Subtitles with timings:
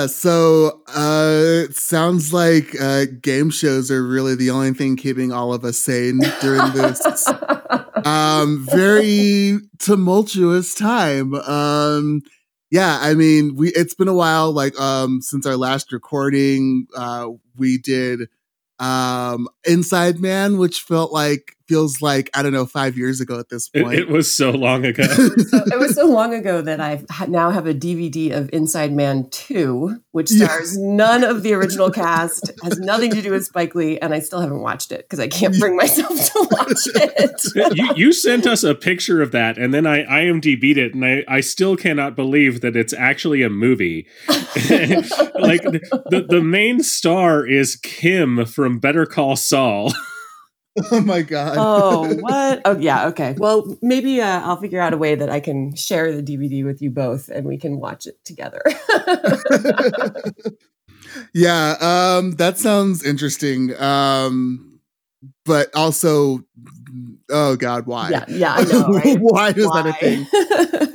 [0.00, 5.30] Yeah, so uh, it sounds like uh, game shows are really the only thing keeping
[5.30, 7.28] all of us sane during this
[8.06, 11.34] um, very tumultuous time.
[11.34, 12.22] Um,
[12.70, 16.86] yeah, I mean, we it's been a while, like um, since our last recording.
[16.96, 18.30] Uh, we did
[18.78, 23.48] um, Inside Man, which felt like feels like I don't know five years ago at
[23.48, 23.94] this point.
[23.94, 25.04] It, it was so long ago.
[25.04, 29.30] so, it was so long ago that I now have a DVD of Inside Man
[29.30, 30.84] Two, which stars yeah.
[30.84, 34.40] none of the original cast, has nothing to do with Spike Lee, and I still
[34.40, 37.76] haven't watched it because I can't bring myself to watch it.
[37.76, 41.24] you, you, sent us a picture of that, and then I IMDb'd it, and I,
[41.28, 44.08] I still cannot believe that it's actually a movie.
[44.28, 49.92] like the the main star is Kim from Better Call Saul.
[50.92, 51.56] Oh my god.
[51.58, 52.62] Oh, what?
[52.64, 53.34] Oh yeah, okay.
[53.36, 56.80] Well, maybe uh, I'll figure out a way that I can share the DVD with
[56.80, 58.62] you both and we can watch it together.
[61.34, 63.76] yeah, um that sounds interesting.
[63.80, 64.80] Um
[65.44, 66.44] but also
[67.30, 68.10] oh god, why?
[68.10, 69.18] Yeah, yeah, I know, right?
[69.20, 69.82] why is why?
[69.82, 70.86] that a thing?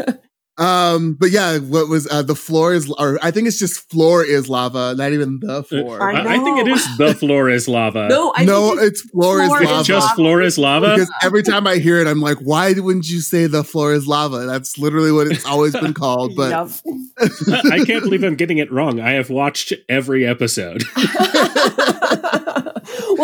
[0.57, 4.23] Um, but yeah, what was uh, the floor is, or I think it's just floor
[4.23, 6.01] is lava, not even the uh, floor.
[6.01, 8.07] I, I, I think it is the floor is lava.
[8.07, 9.83] no, I no, it's floor, floor is lava.
[9.83, 10.93] Just floor is lava.
[10.93, 14.07] Because every time I hear it, I'm like, why wouldn't you say the floor is
[14.07, 14.45] lava?
[14.45, 16.35] That's literally what it's always been called.
[16.37, 19.01] But I can't believe I'm getting it wrong.
[19.01, 20.83] I have watched every episode.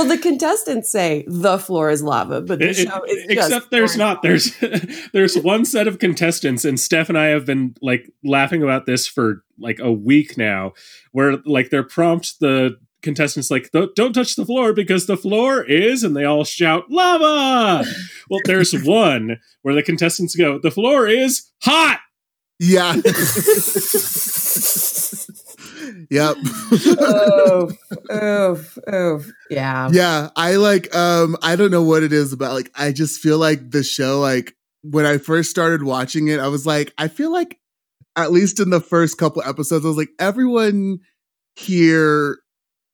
[0.01, 3.95] well, the contestants say the floor is lava, but the it, show is except there's
[3.95, 4.21] not.
[4.21, 4.55] There's
[5.13, 9.07] there's one set of contestants, and Steph and I have been like laughing about this
[9.07, 10.73] for like a week now,
[11.11, 16.03] where like they're prompt the contestants like don't touch the floor because the floor is
[16.03, 17.87] and they all shout lava!
[18.29, 21.99] Well there's one where the contestants go the floor is hot!
[22.59, 22.93] Yeah
[26.09, 26.37] Yep.
[26.99, 27.71] oh,
[28.09, 29.89] oh, oh, yeah.
[29.91, 33.37] Yeah, I like um I don't know what it is about like I just feel
[33.37, 37.31] like the show like when I first started watching it, I was like I feel
[37.31, 37.59] like
[38.15, 40.99] at least in the first couple episodes I was like everyone
[41.55, 42.39] here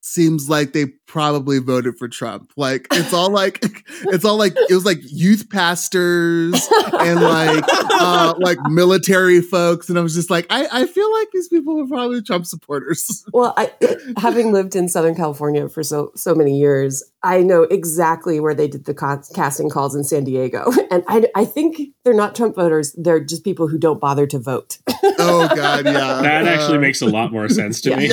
[0.07, 2.51] seems like they probably voted for Trump.
[2.55, 3.59] Like it's all like
[4.03, 6.53] it's all like it was like youth pastors
[6.99, 11.29] and like uh like military folks and I was just like I I feel like
[11.31, 13.25] these people were probably Trump supporters.
[13.37, 13.71] Well, I
[14.17, 18.67] having lived in Southern California for so so many years, I know exactly where they
[18.67, 18.95] did the
[19.35, 20.71] casting calls in San Diego.
[20.89, 24.39] And I I think they're not Trump voters, they're just people who don't bother to
[24.39, 24.79] vote.
[25.03, 26.21] oh god, yeah.
[26.21, 27.97] That actually uh, makes a lot more sense to yeah.
[27.97, 28.07] me.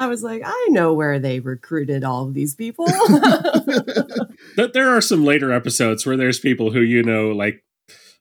[0.00, 2.86] I was like, I know where they recruited all of these people.
[4.56, 7.64] but there are some later episodes where there's people who you know like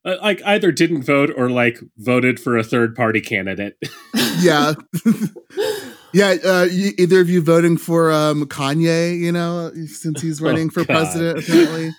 [0.03, 3.77] uh, like either didn't vote or like voted for a third party candidate.
[4.39, 4.73] yeah.
[6.13, 10.45] yeah, uh, you, either of you voting for um, Kanye, you know, since he's oh,
[10.45, 10.95] running oh, for God.
[10.95, 11.91] president apparently.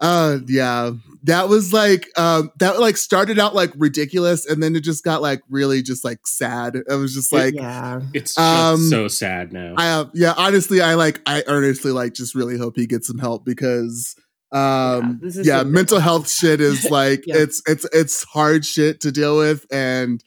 [0.00, 0.92] Uh yeah.
[1.24, 5.22] That was like um that like started out like ridiculous and then it just got
[5.22, 6.76] like really just like sad.
[6.76, 8.00] It was just like yeah.
[8.14, 9.74] It's um, so sad now.
[9.76, 13.18] I uh, yeah, honestly I like I earnestly like just really hope he gets some
[13.18, 14.14] help because
[14.52, 17.36] um yeah, yeah mental health shit is like yeah.
[17.36, 20.22] it's it's it's hard shit to deal with and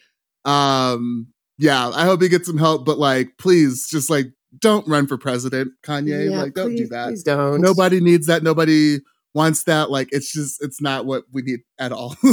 [0.46, 1.28] um
[1.58, 4.28] yeah, I hope he gets some help but like please just like
[4.60, 6.30] don't run for president, Kanye.
[6.30, 7.08] Yeah, like, don't please, do that.
[7.10, 7.62] Please don't.
[7.62, 8.44] Nobody needs that.
[8.44, 9.00] Nobody
[9.34, 12.16] wants that like it's just it's not what we need at all.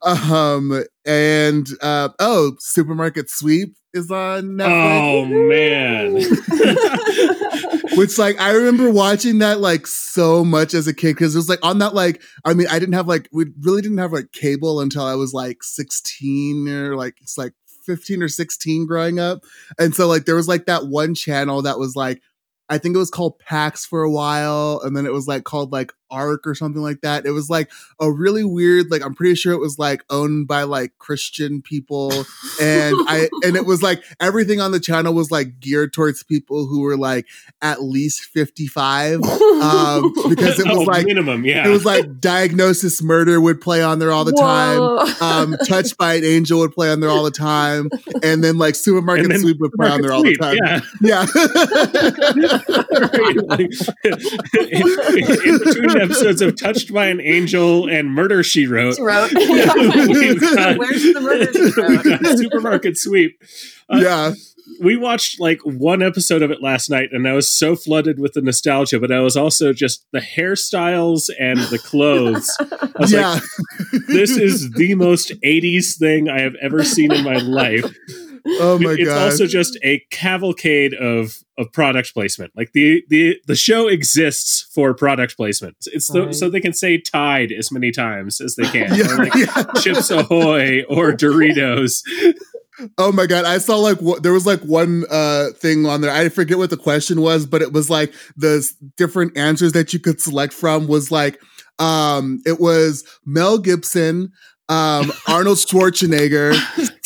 [0.00, 4.96] Um and uh oh supermarket sweep is on Netflix.
[5.02, 6.14] oh man.
[7.98, 11.48] Which like i remember watching that like so much as a kid because it was
[11.48, 14.32] like on that like i mean i didn't have like we really didn't have like
[14.32, 17.52] cable until i was like 16 or like it's like
[17.84, 19.44] 15 or 16 growing up.
[19.78, 22.22] And so like there was like that one channel that was like
[22.68, 25.72] I think it was called PAX for a while, and then it was like called
[25.72, 27.26] like Arc or something like that.
[27.26, 27.70] It was like
[28.00, 32.12] a really weird, like I'm pretty sure it was like owned by like Christian people,
[32.60, 36.66] and I and it was like everything on the channel was like geared towards people
[36.66, 37.26] who were like
[37.62, 41.66] at least 55, um, because it was oh, like minimum, yeah.
[41.66, 45.06] It was like Diagnosis Murder would play on there all the Whoa.
[45.06, 45.52] time.
[45.52, 47.88] Um, Touched by an Angel would play on there all the time,
[48.22, 50.58] and then like Supermarket then Sweep would play on there all the time.
[50.62, 50.80] Yeah.
[51.00, 51.26] yeah.
[54.54, 54.82] in,
[55.48, 59.32] in, between episodes of Touched by an Angel and Murder She Wrote, wrote.
[59.34, 59.36] got,
[60.78, 62.38] Where's the Murder She Wrote?
[62.38, 63.40] Supermarket Sweep.
[63.88, 64.32] Uh, yeah.
[64.80, 68.32] we watched like one episode of it last night, and I was so flooded with
[68.32, 72.54] the nostalgia, but I was also just the hairstyles and the clothes.
[72.60, 73.30] I was yeah.
[73.32, 73.42] like,
[74.08, 77.84] this is the most 80s thing I have ever seen in my life.
[78.46, 79.00] Oh my god!
[79.00, 79.22] it's god.
[79.30, 82.52] also just a cavalcade of of product placement.
[82.56, 85.76] Like the the the show exists for product placement.
[85.86, 86.34] It's the, Right.
[86.34, 88.94] so they can say Tide as many times as they can.
[88.94, 89.64] yeah, Or like yeah.
[89.80, 92.02] Chips Ahoy or Doritos.
[92.98, 93.44] Oh my god!
[93.44, 96.10] I saw like what there was like one uh thing on there.
[96.10, 98.66] I forget what the question was, but it was like the
[98.96, 101.38] different answers that you could select from was like
[101.78, 104.32] um it was Mel Gibson,
[104.70, 106.54] um Arnold Schwarzenegger,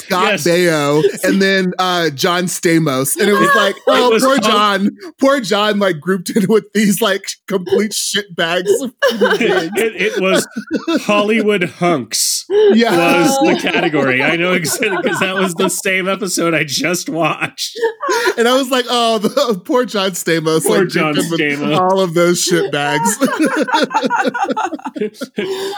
[0.06, 0.46] Scott Yes.
[0.46, 3.16] Baio, and then uh John Stamos.
[3.16, 7.00] And it was like, oh was poor John, poor John like grouped in with these
[7.00, 8.70] like complete shit bags.
[8.70, 8.96] human
[9.76, 10.46] it, it was
[11.02, 13.22] Hollywood hunks yeah.
[13.22, 14.22] was the category.
[14.22, 17.78] I know exactly because that was the same episode I just watched.
[18.38, 20.64] And I was like, oh, the, poor John Stamos.
[20.66, 21.78] Poor like, John grouped in with Stamos.
[21.78, 23.18] All of those shit bags.
[23.18, 23.30] to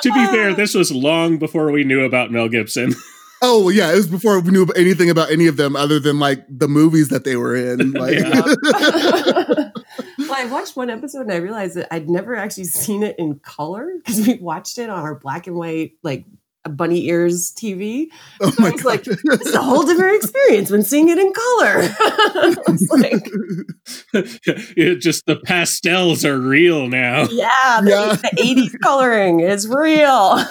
[0.02, 2.94] be fair, this was long before we knew about Mel Gibson.
[3.42, 3.92] Oh, well, yeah.
[3.92, 7.08] It was before we knew anything about any of them other than like the movies
[7.08, 7.92] that they were in.
[7.98, 8.18] Like,
[10.18, 13.38] well, I watched one episode and I realized that I'd never actually seen it in
[13.40, 16.24] color because we watched it on our black and white, like
[16.68, 18.08] bunny ears TV.
[18.42, 18.84] oh I was God.
[18.84, 21.94] like, This is a whole different experience when seeing it in color.
[21.98, 23.30] I was like,
[24.76, 27.22] It just the pastels are real now.
[27.30, 28.14] yeah, the, Yeah.
[28.16, 28.30] the
[28.74, 30.44] 80s coloring is real.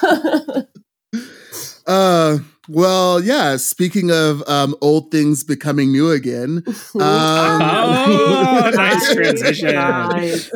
[1.87, 2.39] Uh,
[2.69, 3.57] well, yeah.
[3.57, 9.73] Speaking of um, old things becoming new again, um, Oh, nice Nice, transition.
[9.75, 10.49] nice.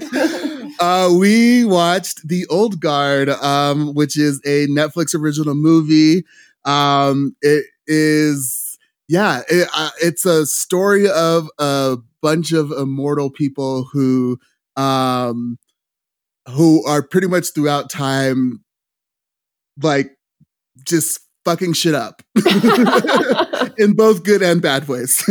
[0.79, 6.23] uh, we watched The Old Guard, um, which is a Netflix original movie.
[6.65, 8.77] Um, it is,
[9.07, 14.37] yeah, it, uh, it's a story of a bunch of immortal people who,
[14.75, 15.57] um,
[16.49, 18.63] who are pretty much throughout time,
[19.81, 20.11] like
[20.85, 22.21] just fucking shit up
[23.77, 25.23] in both good and bad ways.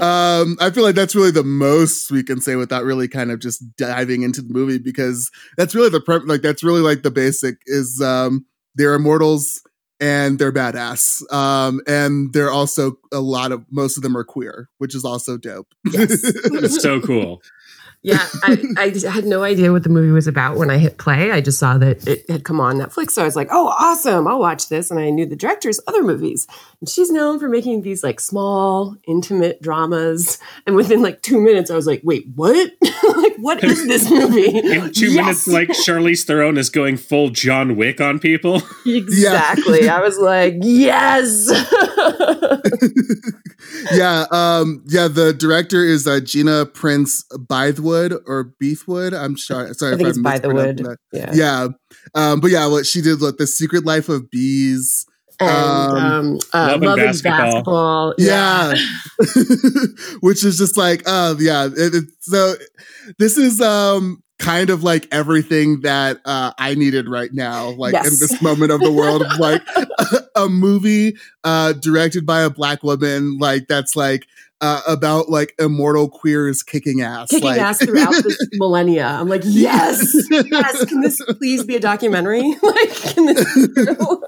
[0.00, 3.40] um, I feel like that's really the most we can say without really kind of
[3.40, 6.22] just diving into the movie because that's really the prep.
[6.24, 9.62] Like that's really like the basic is um, they're immortals
[10.00, 11.30] and they're badass.
[11.32, 15.36] Um, and they're also a lot of most of them are queer, which is also
[15.36, 15.68] dope.
[15.84, 17.42] It's so cool.
[18.02, 21.32] Yeah, I, I had no idea what the movie was about when I hit play.
[21.32, 23.10] I just saw that it had come on Netflix.
[23.10, 24.90] So I was like, oh, awesome, I'll watch this.
[24.90, 26.46] And I knew the director's other movies.
[26.80, 30.38] And she's known for making these like small, intimate dramas.
[30.66, 32.72] And within like two minutes, I was like, wait, what?
[32.82, 34.46] like, what is this movie?
[34.58, 35.46] In two Yes!
[35.46, 38.62] minutes, like Charlize Theron is going full John Wick on people.
[38.86, 39.88] Exactly.
[39.88, 41.48] I was like, yes.
[43.92, 45.08] yeah, um, yeah.
[45.08, 49.12] The director is uh, Gina Prince Bythewood or Beethwood.
[49.14, 50.98] I'm sorry, sorry I think if it's I'm by the mispronouncing wood.
[51.12, 51.34] that.
[51.34, 51.34] Yeah.
[51.34, 51.68] Yeah,
[52.14, 54.99] um, but yeah, what she did, like the Secret Life of Bees.
[55.40, 58.14] And Um, um, uh, Love and Love and Basketball.
[58.14, 58.14] Basketball.
[58.18, 58.74] Yeah,
[60.20, 61.66] which is just like, uh, yeah.
[61.66, 62.54] It, it, so
[63.18, 68.02] this is um kind of like everything that uh, I needed right now, like in
[68.02, 69.62] this moment of the world, of like
[70.34, 74.26] a, movie uh, directed by a black woman, like that's like
[74.60, 79.06] uh, about like immortal queers kicking ass, Kicking like, ass throughout this millennia.
[79.06, 80.84] I'm like, yes, yes.
[80.86, 82.42] Can this please be a documentary?
[82.62, 84.22] like, can this be true?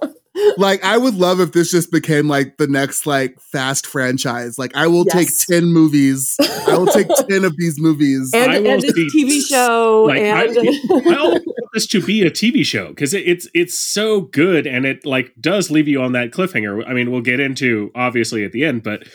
[0.56, 4.58] Like I would love if this just became like the next like fast franchise.
[4.58, 5.44] Like I will Yes.
[5.46, 6.36] take 10 movies.
[6.40, 8.30] I will take 10 of these movies.
[8.34, 10.58] and, I will and this TV show Like I, and
[10.90, 14.84] I want this to be a TV show because it, it's it's so good and
[14.86, 16.86] it like does leave you on that cliffhanger.
[16.86, 19.06] I mean, we'll get into obviously at the end, but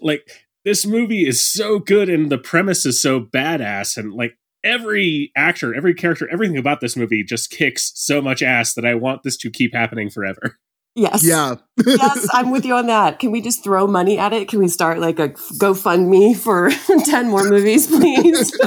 [0.00, 0.28] like
[0.64, 5.74] this movie is so good and the premise is so badass and like every actor,
[5.74, 9.36] every character, everything about this movie just kicks so much ass that I want this
[9.38, 10.56] to keep happening forever.
[10.94, 11.56] Yes, yeah.
[11.84, 13.18] yes, I'm with you on that.
[13.18, 14.48] Can we just throw money at it?
[14.48, 16.70] Can we start like a GoFundMe for
[17.04, 18.56] ten more movies, please?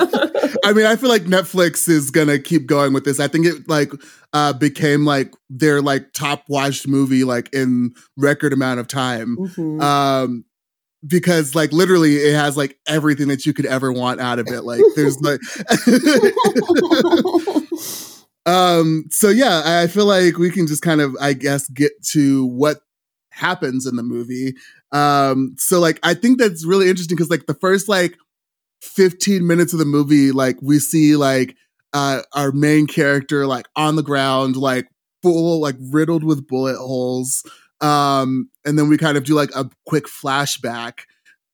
[0.64, 3.20] I mean, I feel like Netflix is gonna keep going with this.
[3.20, 3.92] I think it like
[4.34, 9.38] uh became like their like top watched movie like in record amount of time.
[9.38, 9.82] Mhm.
[9.82, 10.46] Um
[11.06, 14.64] because like literally it has like everything that you could ever want out of it.
[14.64, 15.40] Like there's like
[18.48, 22.46] um so yeah, I feel like we can just kind of I guess get to
[22.48, 22.80] what
[23.32, 24.54] happens in the movie.
[24.92, 28.18] Um so like I think that's really interesting because like the first like
[28.82, 31.56] 15 minutes of the movie like we see like
[31.94, 34.88] uh our main character like on the ground like
[35.24, 37.44] full like riddled with bullet holes
[37.82, 41.02] Um, and then we kind of do like a quick flashback.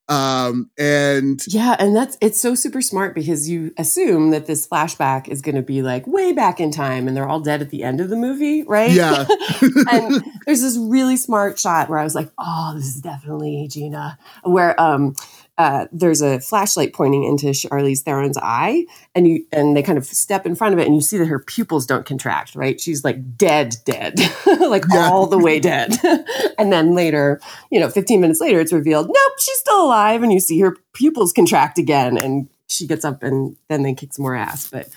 [0.10, 5.30] Um, and yeah, and that's it's so super smart because you assume that this flashback
[5.30, 7.84] is going to be like way back in time and they're all dead at the
[7.84, 8.92] end of the movie, right?
[8.92, 9.26] Yeah.
[9.92, 14.18] and there's this really smart shot where I was like, oh, this is definitely Gina,
[14.44, 15.16] where um
[15.58, 20.06] uh, there's a flashlight pointing into Charlize Theron's eye, and you and they kind of
[20.06, 22.56] step in front of it, and you see that her pupils don't contract.
[22.56, 24.20] Right, she's like dead, dead,
[24.60, 25.10] like yeah.
[25.10, 25.96] all the way dead.
[26.58, 30.34] and then later, you know, 15 minutes later, it's revealed, nope, she's still alive, and
[30.34, 34.24] you see her pupils contract again, and she gets up, and then they kick some
[34.24, 34.70] more ass.
[34.70, 34.90] But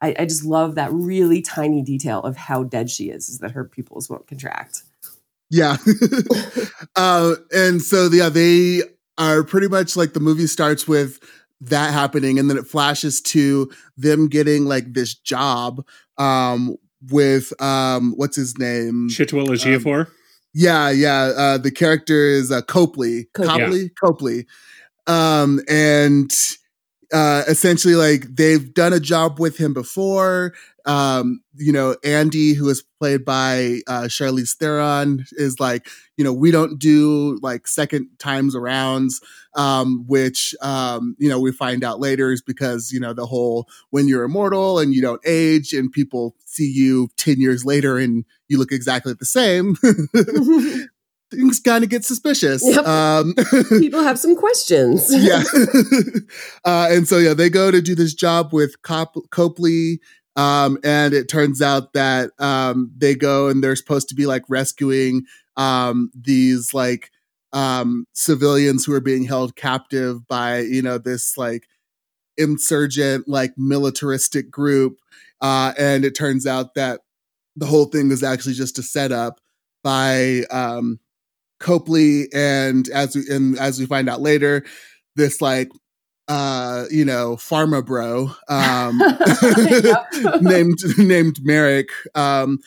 [0.00, 3.52] I, I just love that really tiny detail of how dead she is, is that
[3.52, 4.82] her pupils won't contract.
[5.48, 5.76] Yeah.
[6.96, 8.82] uh, and so, yeah, they
[9.30, 11.20] are pretty much like the movie starts with
[11.60, 15.84] that happening and then it flashes to them getting like this job
[16.18, 16.76] um
[17.10, 20.06] with um what's his name Chiwetel Ejiofor.
[20.06, 20.12] Um,
[20.54, 21.32] yeah, yeah.
[21.36, 23.24] Uh, the character is uh, Copley.
[23.32, 23.82] Copley.
[23.82, 23.88] Yeah.
[23.98, 24.46] Copley.
[25.06, 26.30] Um, and
[27.12, 30.54] uh, essentially, like they've done a job with him before.
[30.86, 36.32] Um, you know, Andy, who is played by uh, Charlize Theron, is like, you know,
[36.32, 39.22] we don't do like second times arounds,
[39.54, 43.68] um, which, um, you know, we find out later is because, you know, the whole
[43.90, 48.24] when you're immortal and you don't age and people see you 10 years later and
[48.48, 49.76] you look exactly the same.
[51.32, 52.62] things kind of get suspicious.
[52.64, 52.86] Yep.
[52.86, 53.34] Um,
[53.68, 55.06] People have some questions.
[55.10, 55.42] yeah.
[56.64, 60.00] uh, and so, yeah, they go to do this job with Cop- Copley.
[60.36, 64.44] Um, and it turns out that um, they go and they're supposed to be like
[64.48, 65.24] rescuing
[65.56, 67.10] um, these like
[67.52, 71.66] um, civilians who are being held captive by, you know, this like
[72.38, 74.98] insurgent, like militaristic group.
[75.40, 77.00] Uh, and it turns out that
[77.56, 79.40] the whole thing was actually just a setup
[79.82, 80.98] by um,
[81.60, 84.64] Copley, and as we and as we find out later,
[85.16, 85.70] this like
[86.28, 88.98] uh you know pharma bro um
[90.40, 92.58] named named Merrick um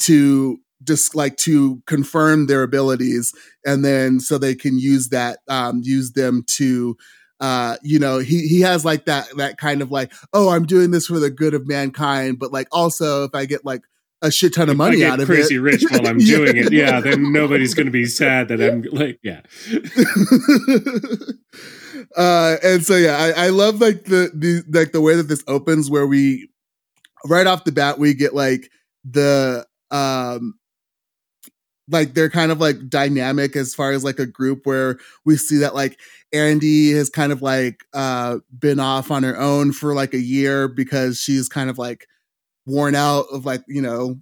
[0.00, 3.32] to just like to confirm their abilities.
[3.64, 6.96] And then so they can use that um use them to
[7.40, 10.92] uh you know he he has like that that kind of like oh i'm doing
[10.92, 13.82] this for the good of mankind but like also if i get like
[14.22, 15.60] a shit ton of money out of crazy it.
[15.60, 16.36] rich while I'm yeah.
[16.36, 16.72] doing it.
[16.72, 19.40] Yeah, then nobody's going to be sad that I'm like, yeah.
[22.16, 25.42] uh, and so yeah, I, I love like the, the like the way that this
[25.48, 26.48] opens, where we
[27.26, 28.70] right off the bat we get like
[29.04, 30.54] the um
[31.88, 35.58] like they're kind of like dynamic as far as like a group where we see
[35.58, 35.98] that like
[36.32, 40.68] Andy has kind of like uh been off on her own for like a year
[40.68, 42.06] because she's kind of like
[42.66, 44.16] worn out of like you know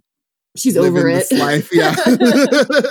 [0.57, 1.31] she's over it.
[1.33, 1.95] life yeah.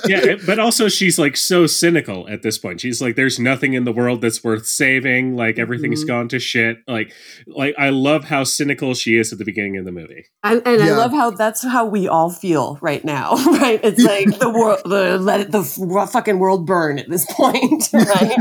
[0.08, 2.80] Yeah but also she's like so cynical at this point.
[2.80, 5.36] She's like there's nothing in the world that's worth saving.
[5.36, 6.08] Like everything's mm-hmm.
[6.08, 6.78] gone to shit.
[6.88, 7.12] Like
[7.48, 10.26] like i love how cynical she is at the beginning of the movie.
[10.44, 10.88] And, and yeah.
[10.88, 13.80] i love how that's how we all feel right now right?
[13.84, 15.64] It's like the world the let it, the
[16.12, 18.38] fucking world burn at this point right?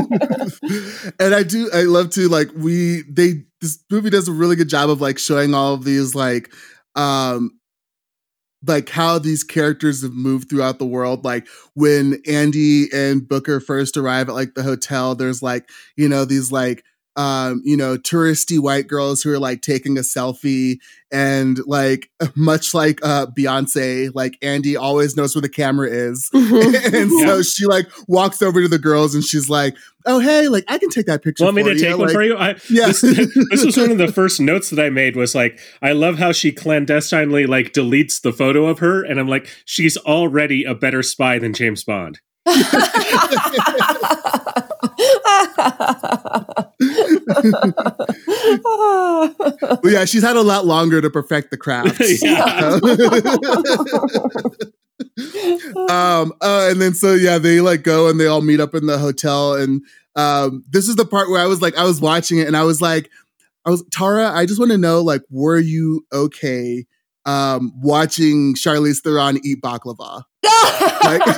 [1.18, 4.68] And i do i love to like we they this movie does a really good
[4.68, 6.52] job of like showing all of these like
[6.98, 7.52] um
[8.66, 11.24] like how these characters have moved throughout the world.
[11.24, 16.24] Like when andy and booker first arrive at like the hotel there's like you know
[16.24, 16.84] these like
[17.18, 20.78] um, you know, touristy white girls who are like taking a selfie
[21.10, 26.30] and like much like uh Beyonce, like Andy always knows where the camera is.
[26.32, 26.94] Mm-hmm.
[26.96, 27.26] and yeah.
[27.26, 29.74] so she like walks over to the girls and she's like,
[30.06, 31.42] Oh hey, like I can take that picture.
[31.42, 32.36] Want me to take one for you?
[32.36, 32.86] I, yeah.
[32.86, 33.00] This,
[33.50, 36.30] this was one of the first notes that I made was like, I love how
[36.30, 41.02] she clandestinely like deletes the photo of her, and I'm like, she's already a better
[41.02, 42.20] spy than James Bond.
[49.82, 52.00] well, yeah, she's had a lot longer to perfect the craft.
[55.90, 58.86] um, uh, and then so yeah, they like go and they all meet up in
[58.86, 59.82] the hotel, and
[60.16, 62.64] um, this is the part where I was like, I was watching it, and I
[62.64, 63.10] was like,
[63.64, 64.30] I was Tara.
[64.30, 66.86] I just want to know, like, were you okay?
[67.28, 70.22] um, watching Charlize Theron eat baklava.
[71.04, 71.22] Like,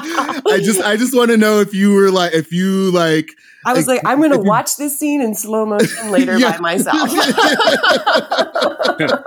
[0.46, 3.74] I just I just want to know if you were like if you like I
[3.74, 6.52] was like, I'm going to watch this scene in slow motion later Yeah.
[6.52, 6.96] by myself.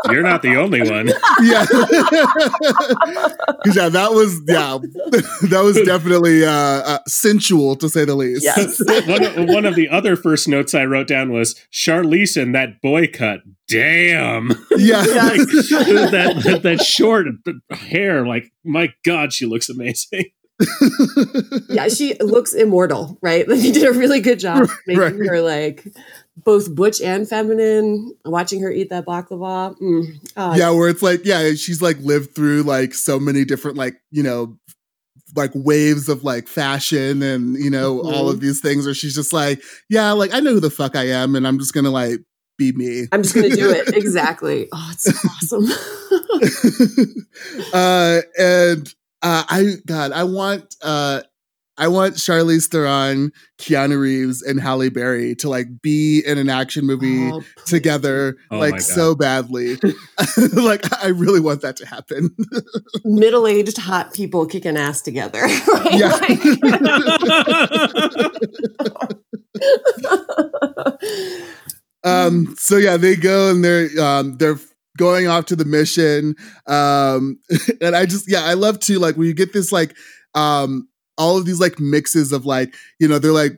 [0.09, 1.07] You're not the only one.
[1.41, 1.65] yeah
[3.73, 4.77] yeah that was yeah
[5.49, 8.81] that was definitely uh, uh sensual to say the least yes.
[9.07, 12.81] one, of, one of the other first notes I wrote down was Charlize and that
[12.81, 13.41] boy cut.
[13.67, 14.49] Damn.
[14.77, 17.27] yeah like that, that that short
[17.71, 20.25] hair, like my God, she looks amazing.
[21.69, 23.47] Yeah, she looks immortal, right?
[23.47, 25.15] Like, They did a really good job making Right.
[25.15, 25.85] her like
[26.37, 28.13] both butch and feminine.
[28.25, 29.77] Watching her eat that baklava.
[29.79, 30.19] Mm.
[30.37, 33.95] Oh, yeah where it's like yeah she's like lived through like so many different like
[34.11, 34.57] you know
[35.35, 39.33] like waves of like fashion and you know all of these things where she's just
[39.33, 42.19] like yeah like i know who the fuck i am and i'm just gonna like
[42.59, 43.95] be me I'm just going to do it.
[43.95, 44.67] Exactly.
[44.71, 45.65] Oh, it's awesome.
[47.73, 48.93] uh and
[49.23, 51.21] uh i god i want uh
[51.75, 56.85] I want Charlize Theron, Keanu Reeves, and Halle Berry to like be in an action
[56.85, 59.77] movie Oh, together, Oh like so badly.
[60.53, 62.29] like I really want that to happen.
[63.03, 65.41] Middle-aged hot people kicking ass together.
[65.41, 65.93] Right?
[65.93, 66.09] Yeah.
[66.09, 66.39] Like-
[72.03, 74.59] um so yeah they go and they're um they're
[74.97, 76.35] going off to the mission
[76.67, 77.39] um
[77.81, 79.95] and i just yeah i love to like when you get this like
[80.35, 83.57] um all of these like mixes of like you know they're like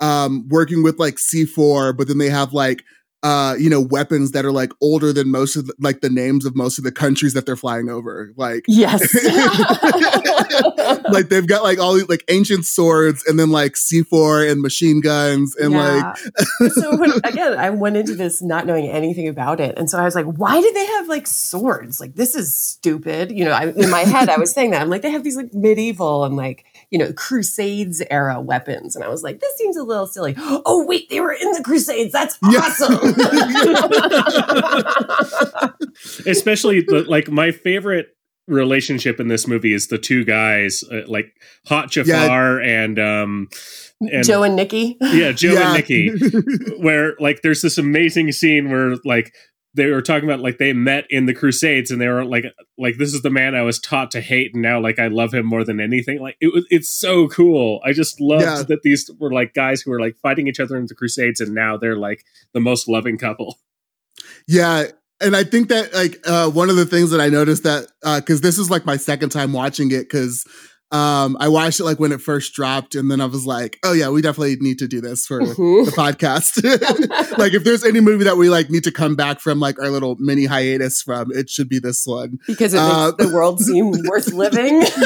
[0.00, 2.82] um working with like c4 but then they have like
[3.22, 6.44] uh you know weapons that are like older than most of the, like the names
[6.44, 9.00] of most of the countries that they're flying over like yes.
[11.12, 15.00] like they've got like all these like ancient swords and then like c4 and machine
[15.00, 16.16] guns and like
[16.74, 20.04] so when, again, I went into this not knowing anything about it, and so I
[20.04, 22.00] was like, "Why do they have like swords?
[22.00, 24.90] Like this is stupid." You know, I, in my head, I was saying that I'm
[24.90, 29.08] like, they have these like medieval and like you know Crusades era weapons, and I
[29.08, 30.34] was like, this seems a little silly.
[30.38, 32.12] Oh wait, they were in the Crusades.
[32.12, 32.60] That's Yeah.
[32.60, 33.11] awesome.
[36.26, 38.08] Especially the, like my favorite
[38.48, 41.26] relationship in this movie is the two guys, uh, like
[41.66, 43.48] Hot Jafar and um
[44.00, 44.96] and Joe and Nicky.
[45.00, 45.74] yeah, Joe Yeah.
[45.74, 46.10] and Nicky.
[46.80, 49.32] where like there's this amazing scene where like
[49.74, 52.44] they were talking about like they met in the crusades and they were like
[52.78, 55.32] like this is the man i was taught to hate and now like i love
[55.32, 58.62] him more than anything like it was it's so cool i just loved Yeah.
[58.68, 61.54] that these were like guys who were like fighting each other in the crusades and
[61.54, 63.58] now they're like the most loving couple
[64.46, 64.84] Yeah.
[65.20, 68.20] And I think that like uh one of the things that I noticed that uh
[68.20, 70.44] cuz this is like my second time watching it cuz
[70.92, 73.92] um I watched it like when it first dropped and then I was like, "Oh
[73.92, 75.86] yeah, we definitely need to do this for Mhm.
[75.86, 76.62] the podcast."
[77.38, 79.88] like if there's any movie that we like need to come back from like our
[79.90, 82.38] little mini hiatus from, it should be this one.
[82.46, 84.82] because it Uh, makes the world seem worth living.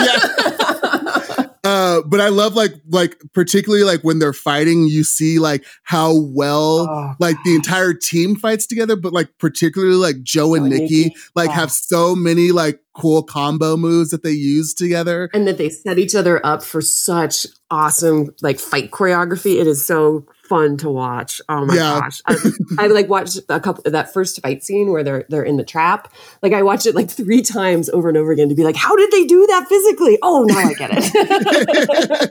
[1.66, 6.14] Uh but I love like like particularly like when they're fighting, you see like how
[6.16, 10.74] well Oh, like the entire team fights together, but like particularly like Joe and and
[10.74, 11.16] Nicky, Nicky.
[11.34, 11.52] like Oh.
[11.52, 15.28] have so many like cool combo moves that they use together.
[15.34, 19.60] and that they set each other up for such awesome like fight choreography.
[19.60, 21.40] It is so fun to watch.
[21.48, 22.00] Oh my Yeah.
[22.00, 22.22] gosh.
[22.26, 22.36] I,
[22.78, 26.12] I like watched a couple that first fight scene where they're they're in the trap.
[26.42, 28.96] Like I watched it like three times over and over again to be like, how
[28.96, 30.18] did they do that physically?
[30.22, 32.26] Oh now I get it.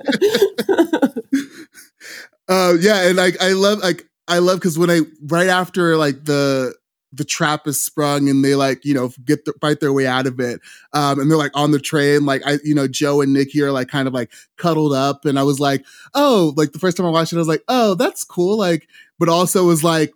[2.47, 6.23] uh yeah, and like I love like I love because when I right after like
[6.25, 6.73] the
[7.15, 10.27] the trap is sprung and they like you know get the, fight their way out
[10.27, 10.61] of it.
[10.93, 13.71] Um and they're like on the train like i you know joe and Nicky are
[13.71, 17.05] like kind of like cuddled up and i was like oh like the first time
[17.05, 18.87] i watched it i was like oh that's cool like
[19.19, 20.13] but also was like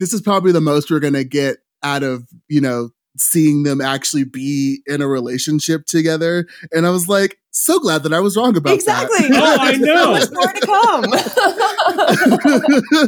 [0.00, 4.24] this is probably the most we're gonna get out of you know seeing them actually
[4.24, 6.46] be in a relationship together.
[6.72, 8.74] And i was like so glad that i was wrong about that.
[8.74, 9.28] exactly.
[9.32, 10.14] Oh, I know.
[10.14, 11.04] There's more to come.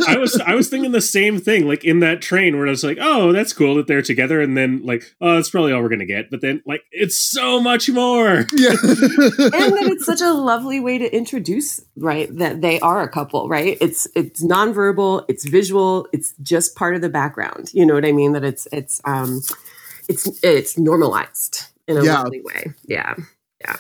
[0.06, 2.84] i was i was thinking the same thing like in that train where i was
[2.84, 5.88] like oh that's cool that they're together and then like oh that's probably all we're
[5.88, 10.32] gonna get but then like it's so much more yeah and that it's such a
[10.32, 15.46] lovely way to introduce right that they are a couple right it's it's nonverbal it's
[15.48, 19.00] visual it's just part of the background you know what i mean that it's it's
[19.04, 19.40] um
[20.08, 22.14] it's it's normalized in a Yeah.
[22.22, 23.14] lovely way Yeah.
[23.60, 23.76] yeah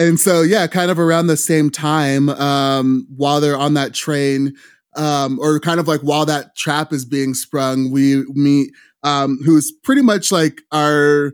[0.00, 4.52] and so yeah kind of around the same time um while they're on that train
[4.96, 8.72] um or kind of like while that trap is being sprung we meet
[9.04, 11.32] um who's pretty much like our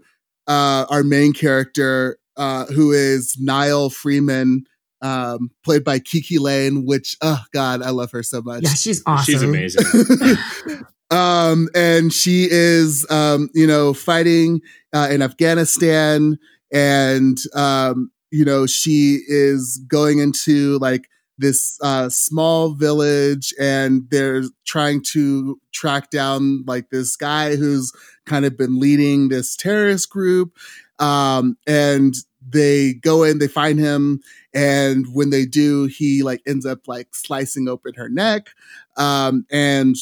[0.48, 4.64] uh our main character uh who is Nile Freeman
[5.00, 8.64] um played by KiKi Layne which oh god I love her so much.
[8.64, 9.32] Yeah she's awesome.
[9.32, 10.36] she's amazing.
[11.08, 14.60] Um and she is um you know fighting
[14.92, 16.36] uh, in afghanistan
[16.72, 21.08] and um you know, she is going into like
[21.38, 27.92] this uh, small village and they're trying to track down like this guy who's
[28.24, 30.56] kind of been leading this terrorist group.
[30.98, 32.14] Um, and
[32.48, 34.20] they go in, they find him,
[34.54, 38.50] and when they do, he like ends up like slicing open her neck.
[38.96, 39.96] Um, and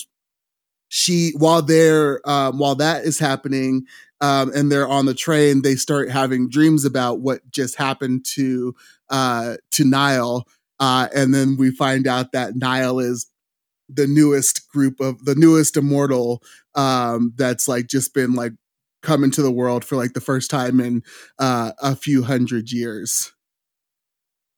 [0.88, 3.86] she, while they're, um, while that is happening,
[4.24, 8.74] um, and they're on the train, they start having dreams about what just happened to,
[9.10, 10.46] uh, to Nile
[10.80, 13.26] uh, and then we find out that Nile is
[13.88, 16.42] the newest group of the newest immortal
[16.74, 18.52] um, that's like just been like
[19.02, 21.02] come into the world for like the first time in
[21.38, 23.32] uh, a few hundred years.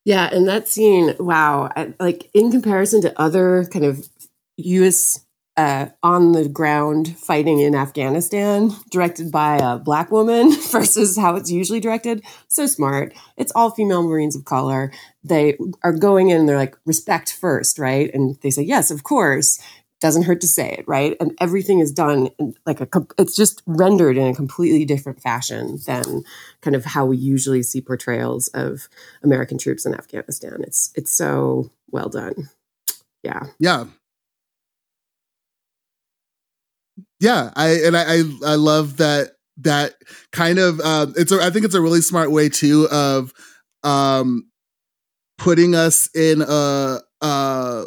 [0.05, 4.07] Yeah, and that scene, wow, I, like in comparison to other kind of
[4.55, 5.26] U.S
[5.57, 11.51] uh, on the ground fighting in Afghanistan, directed by a black woman versus how it's
[11.51, 12.23] usually directed.
[12.47, 13.13] So smart.
[13.35, 14.91] It's all female Marines of color.
[15.23, 18.13] They are going in, they're like, respect first, right?
[18.13, 19.59] And they say, yes, of course.
[19.99, 21.17] Doesn't hurt to say it, right?
[21.19, 22.29] And everything is done
[22.67, 26.23] like a, it's just rendered in a completely different fashion than
[26.61, 28.89] kind of how we usually see portrayals of
[29.23, 30.59] American troops in Afghanistan.
[30.59, 32.47] It's, it's so well done.
[33.23, 33.47] Yeah.
[33.57, 33.85] Yeah.
[37.19, 39.93] Yeah i and i i, I love that that
[40.31, 43.33] kind of um it's a, i think it's a really smart way too of
[43.83, 44.49] um
[45.37, 47.85] putting us in a uh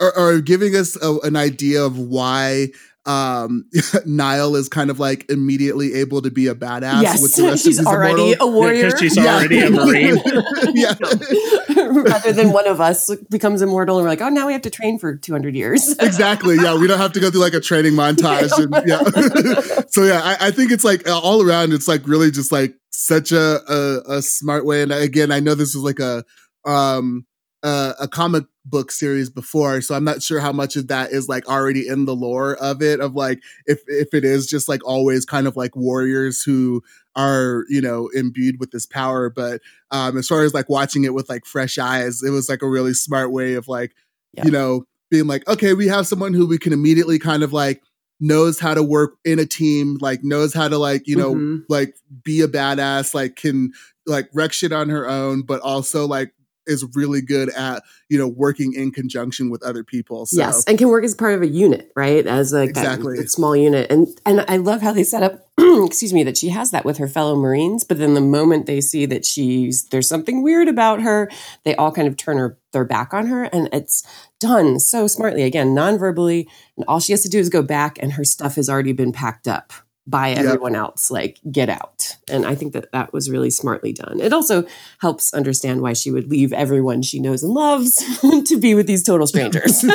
[0.00, 2.68] or, or giving us a, an idea of why
[3.04, 3.64] um
[4.06, 7.64] Nile is kind of like immediately able to be a badass yes, with the rest
[7.64, 8.48] she's of already immortal.
[8.48, 10.20] a warrior because she's already a marine.
[10.74, 10.94] yeah.
[11.76, 14.70] Rather than one of us becomes immortal and we're like, oh, now we have to
[14.70, 15.96] train for 200 years.
[15.98, 16.56] exactly.
[16.56, 16.78] Yeah.
[16.78, 18.52] We don't have to go through like a training montage.
[18.56, 19.82] And, yeah.
[19.88, 23.32] so yeah, I, I think it's like all around, it's like really just like such
[23.32, 24.82] a, a, a smart way.
[24.82, 26.24] And again, I know this is like a,
[26.64, 27.26] um,
[27.62, 31.28] uh, a comic book series before, so I'm not sure how much of that is
[31.28, 33.00] like already in the lore of it.
[33.00, 36.82] Of like, if if it is just like always kind of like warriors who
[37.14, 39.30] are you know imbued with this power.
[39.30, 42.62] But um, as far as like watching it with like fresh eyes, it was like
[42.62, 43.92] a really smart way of like
[44.32, 44.44] yeah.
[44.44, 47.82] you know being like, okay, we have someone who we can immediately kind of like
[48.18, 51.58] knows how to work in a team, like knows how to like, you know, mm-hmm.
[51.68, 53.72] like be a badass, like can
[54.06, 56.32] like wreck shit on her own, but also like
[56.66, 60.26] is really good at you know working in conjunction with other people.
[60.26, 60.36] So.
[60.36, 62.26] Yes, and can work as part of a unit, right?
[62.26, 63.16] As like exactly.
[63.16, 65.48] that, that small unit, and and I love how they set up.
[65.58, 68.80] excuse me, that she has that with her fellow Marines, but then the moment they
[68.80, 71.30] see that she's there's something weird about her,
[71.64, 74.02] they all kind of turn her their back on her, and it's
[74.40, 75.42] done so smartly.
[75.42, 78.68] Again, non-verbally, and all she has to do is go back, and her stuff has
[78.68, 79.72] already been packed up
[80.06, 80.82] by everyone yep.
[80.82, 82.16] else like get out.
[82.28, 84.20] And i think that that was really smartly done.
[84.20, 84.64] It also
[85.00, 87.96] helps understand why she would leave everyone she knows and loves
[88.48, 89.84] to be with these total strangers.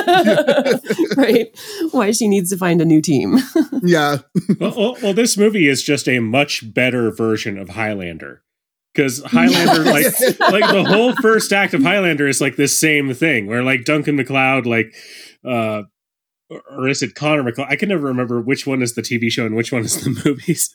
[1.16, 1.48] Right?
[1.90, 3.38] Why she needs to find a new team.
[3.82, 4.18] Yeah.
[4.60, 8.42] Well, well, well, this movie is just a much better version of highlander.
[8.94, 10.20] Because Highlander, yes.
[10.40, 13.84] like, like the whole first act of Highlander is like this same thing, where like
[13.84, 14.94] Duncan MacLeod, like,
[15.44, 15.82] uh,
[16.50, 17.68] or is it Connor MacLeod?
[17.70, 20.22] I can never remember which one is the TV show and which one is the
[20.24, 20.74] movies.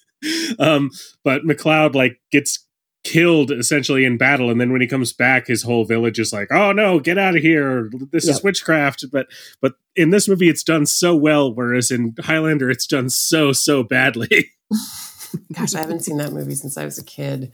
[0.60, 0.92] um,
[1.24, 2.66] but MacLeod like gets
[3.04, 6.52] killed essentially in battle, and then when he comes back, his whole village is like,
[6.52, 7.90] "Oh no, get out of here!
[8.12, 8.36] This yep.
[8.36, 9.28] is witchcraft." But
[9.62, 13.84] but in this movie, it's done so well, whereas in Highlander, it's done so so
[13.84, 14.52] badly.
[15.54, 17.54] Gosh, I haven't seen that movie since I was a kid.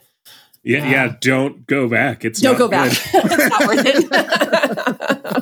[0.64, 0.92] Yeah, wow.
[0.92, 1.16] yeah.
[1.22, 2.26] Don't go back.
[2.26, 2.92] It's don't go back.
[3.14, 5.39] it's not worth it.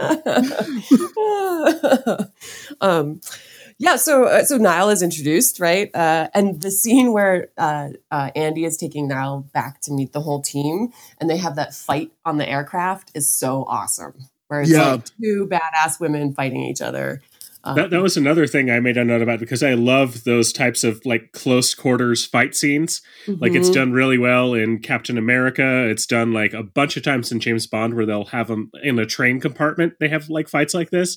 [2.80, 3.20] um,
[3.78, 3.96] yeah.
[3.96, 5.90] So uh, so Nile is introduced, right?
[5.94, 10.20] Uh, and the scene where uh, uh, Andy is taking Nile back to meet the
[10.20, 14.14] whole team, and they have that fight on the aircraft is so awesome.
[14.48, 14.92] Where it's yeah.
[14.92, 17.22] like two badass women fighting each other.
[17.66, 20.52] Um, that, that was another thing I made a note about because I love those
[20.52, 23.00] types of like close quarters fight scenes.
[23.26, 23.42] Mm-hmm.
[23.42, 23.74] Like it's mm-hmm.
[23.74, 25.88] done really well in Captain America.
[25.88, 28.98] It's done like a bunch of times in James Bond where they'll have them in
[28.98, 29.94] a train compartment.
[29.98, 31.16] They have like fights like this,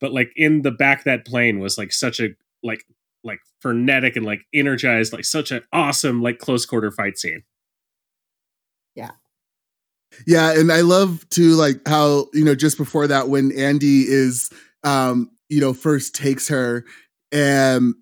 [0.00, 2.28] but like in the back that plane was like such a
[2.62, 2.84] like
[3.24, 7.42] like frenetic and like energized, like such an awesome like close quarter fight scene.
[8.94, 9.10] Yeah.
[10.26, 14.50] Yeah, and I love to like how you know just before that when Andy is
[14.84, 16.84] um you know, first takes her
[17.32, 17.94] and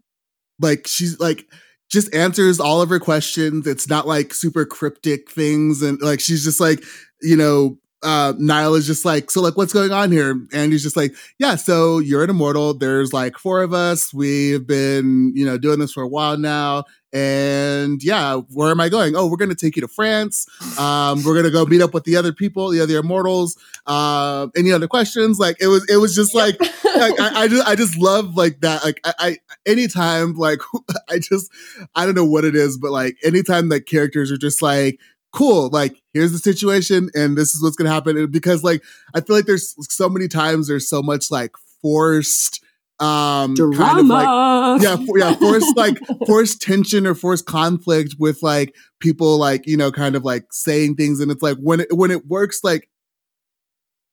[0.61, 1.47] like she's like
[1.91, 3.67] just answers all of her questions.
[3.67, 5.83] It's not like super cryptic things.
[5.83, 6.83] And like she's just like,
[7.23, 10.35] you know, uh Nile is just like, so like what's going on here?
[10.53, 12.75] And he's just like, yeah, so you're an immortal.
[12.75, 14.13] There's like four of us.
[14.13, 16.85] We've been, you know, doing this for a while now.
[17.17, 19.17] And yeah, where am I going?
[19.17, 20.47] Oh, we're going to take you to France.
[20.79, 23.57] Um, we're going to go meet up with the other people, the other immortals.
[23.87, 25.39] Uh, any other questions?
[25.39, 28.61] Like it was, it was just like, like I, I, just, I just love like
[28.61, 28.85] that.
[28.85, 30.61] Like I, I, anytime, like
[31.09, 31.51] I just,
[31.95, 35.01] I don't know what it is, but like anytime that characters are just like,
[35.33, 38.31] cool, like here's the situation and this is what's going to happen.
[38.31, 38.83] because like,
[39.15, 42.63] I feel like there's so many times there's so much like forced,
[42.99, 43.77] um Drama.
[43.77, 48.75] kind of like yeah for, yeah forced like forced tension or forced conflict with like
[49.01, 51.21] people like you know kind of like saying things.
[51.21, 52.89] And it's like when it when it works like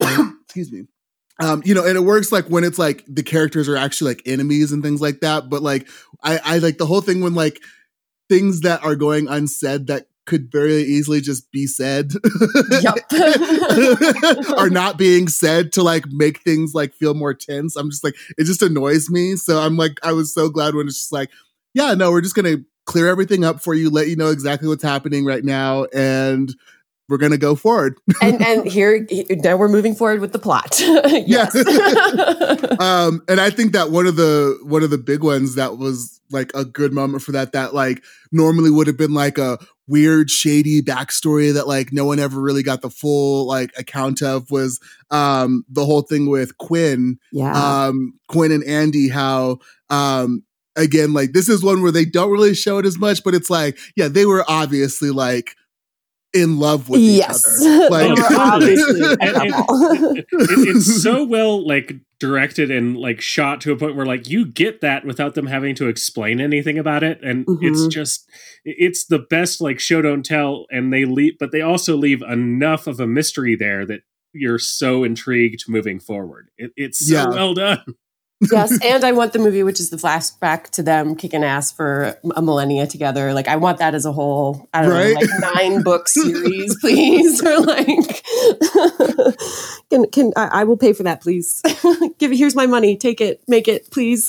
[0.00, 0.86] excuse me.
[1.40, 4.22] Um you know and it works like when it's like the characters are actually like
[4.26, 5.48] enemies and things like that.
[5.48, 5.88] But like
[6.22, 7.60] i i like the whole thing when like
[8.28, 12.12] things that are going unsaid that could very easily just be said
[12.82, 12.98] Yep.
[14.56, 17.76] are not being said to like make things like feel more tense.
[17.76, 19.36] I'm just like, it just annoys me.
[19.36, 21.30] So I'm like, I was so glad when it's just like,
[21.74, 24.82] yeah, no, we're just gonna clear everything up for you, let you know exactly what's
[24.82, 26.54] happening right now, and
[27.08, 27.98] we're gonna go forward.
[28.22, 30.78] and and here now we're moving forward with the plot.
[30.80, 31.54] yes.
[32.80, 36.20] um, and I think that one of the one of the big ones that was
[36.30, 40.30] like a good moment for that that like normally would have been like a weird
[40.30, 44.80] shady backstory that like no one ever really got the full like account of was
[45.10, 47.86] um the whole thing with Quynh yeah.
[47.86, 49.58] um Quynh and Andy how
[49.90, 50.42] um
[50.76, 53.50] again like this is one where they don't really show it as much but it's
[53.50, 55.54] like yeah they were obviously like
[56.32, 59.76] in love with each other like They obviously And- and- couple.
[60.16, 61.94] it, it's so well like
[62.28, 65.74] directed and like shot to a point where like you get that without them having
[65.74, 67.90] to explain anything about it and it's Mhm.
[67.90, 68.28] just
[68.64, 72.86] it's the best like show don't tell and they leave but they also leave enough
[72.86, 74.00] of a mystery there that
[74.32, 77.28] you're so intrigued moving forward it, it's so Yeah.
[77.28, 77.84] well done
[78.40, 82.18] yes, and I want the movie, which is the flashback to them kicking ass for
[82.36, 83.32] a millennia together.
[83.32, 84.68] Like I want that as a whole.
[84.74, 85.14] I don't Right?
[85.14, 88.24] know, like nine book series, please, or like.
[89.90, 91.62] can can I, I will pay for that, please.
[92.18, 92.32] Give.
[92.32, 92.96] Here's my money.
[92.96, 93.42] Take it.
[93.48, 94.28] Make it, please.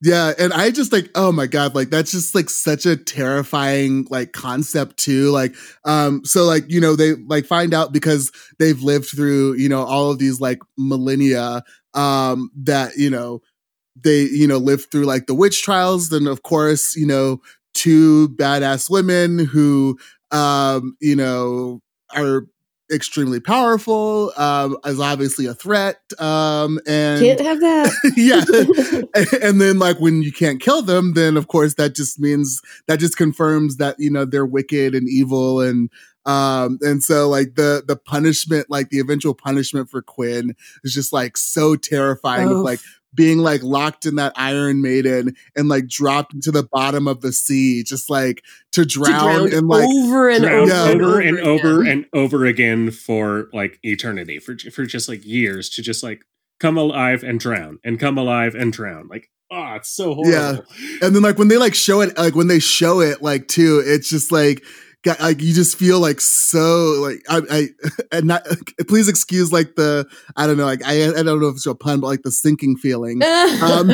[0.00, 4.06] Yeah, and I just like, oh my god, like that's just like such a terrifying
[4.10, 5.30] like concept too.
[5.30, 8.30] Like, um, so like you know they like find out because
[8.60, 13.40] they've lived through you know all of these like millennia, um, that you know
[14.02, 16.10] they you know lived through like the witch trials.
[16.10, 17.40] Then of course you know
[17.74, 19.98] two badass women who
[20.32, 21.80] um you know
[22.14, 22.46] are
[22.92, 27.92] extremely powerful um is obviously a threat um and Can't have that.
[28.16, 32.62] yeah and then like when you can't kill them then of course that just means
[32.86, 35.90] that just confirms that you know they're wicked and evil and
[36.26, 41.12] um and so like the the punishment like the eventual punishment for Quynh is just
[41.12, 42.80] like so terrifying of like
[43.14, 47.32] being like locked in that iron maiden and like dropped into the bottom of the
[47.32, 48.42] sea just like
[48.72, 50.82] to To drown, drown and like over and Drown over, Yeah.
[50.90, 51.92] over and over again.
[51.92, 56.22] and over again for like eternity for for just like years to just like
[56.60, 60.58] come alive and drown and come alive and drown like oh it's so horrible Yeah.
[61.02, 63.82] and then like when they like show it like when they show it like too
[63.86, 64.66] it's just like got,
[65.20, 67.68] like you just feel like so like I, I
[68.16, 68.46] and not
[68.88, 70.06] please excuse like the
[70.36, 72.32] I don't know like I I don't know if it's a pun but like the
[72.32, 73.86] sinking feeling um,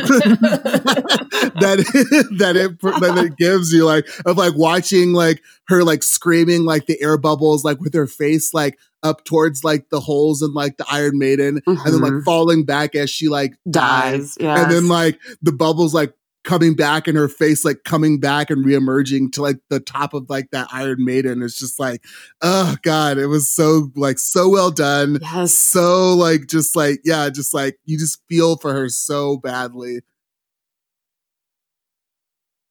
[1.61, 6.65] that that it that it gives you like of like watching like her like screaming
[6.65, 10.53] like the air bubbles like with her face like up towards like the holes and
[10.53, 12.23] like the Iron Maiden and then like Mhm.
[12.23, 14.37] falling back as she like dies dies.
[14.39, 14.59] Yes.
[14.63, 16.13] and then like the bubbles like
[16.45, 20.29] coming back and her face like coming back and reemerging to like the top of
[20.29, 21.43] like that Iron Maiden.
[21.43, 22.03] It's just like,
[22.41, 25.19] oh god, it was so like so well done.
[25.21, 25.53] yes.
[25.57, 29.99] So like just like yeah, just like you just feel for her so badly.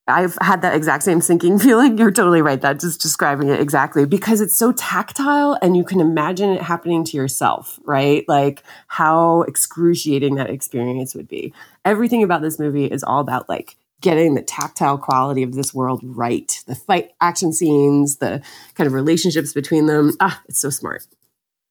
[0.07, 1.97] I've had that exact same sinking feeling.
[1.97, 2.61] You're totally right.
[2.61, 7.05] That's just describing it exactly because it's so tactile and you can imagine it happening
[7.05, 8.25] to yourself, right?
[8.29, 11.55] Like how excruciating that experience would be.
[11.85, 16.01] Everything about this movie is all about like getting the tactile quality of this world
[16.03, 16.63] right.
[16.67, 18.43] The fight action scenes, the
[18.75, 20.13] kind of relationships between them.
[20.21, 21.07] Ah, it's so smart.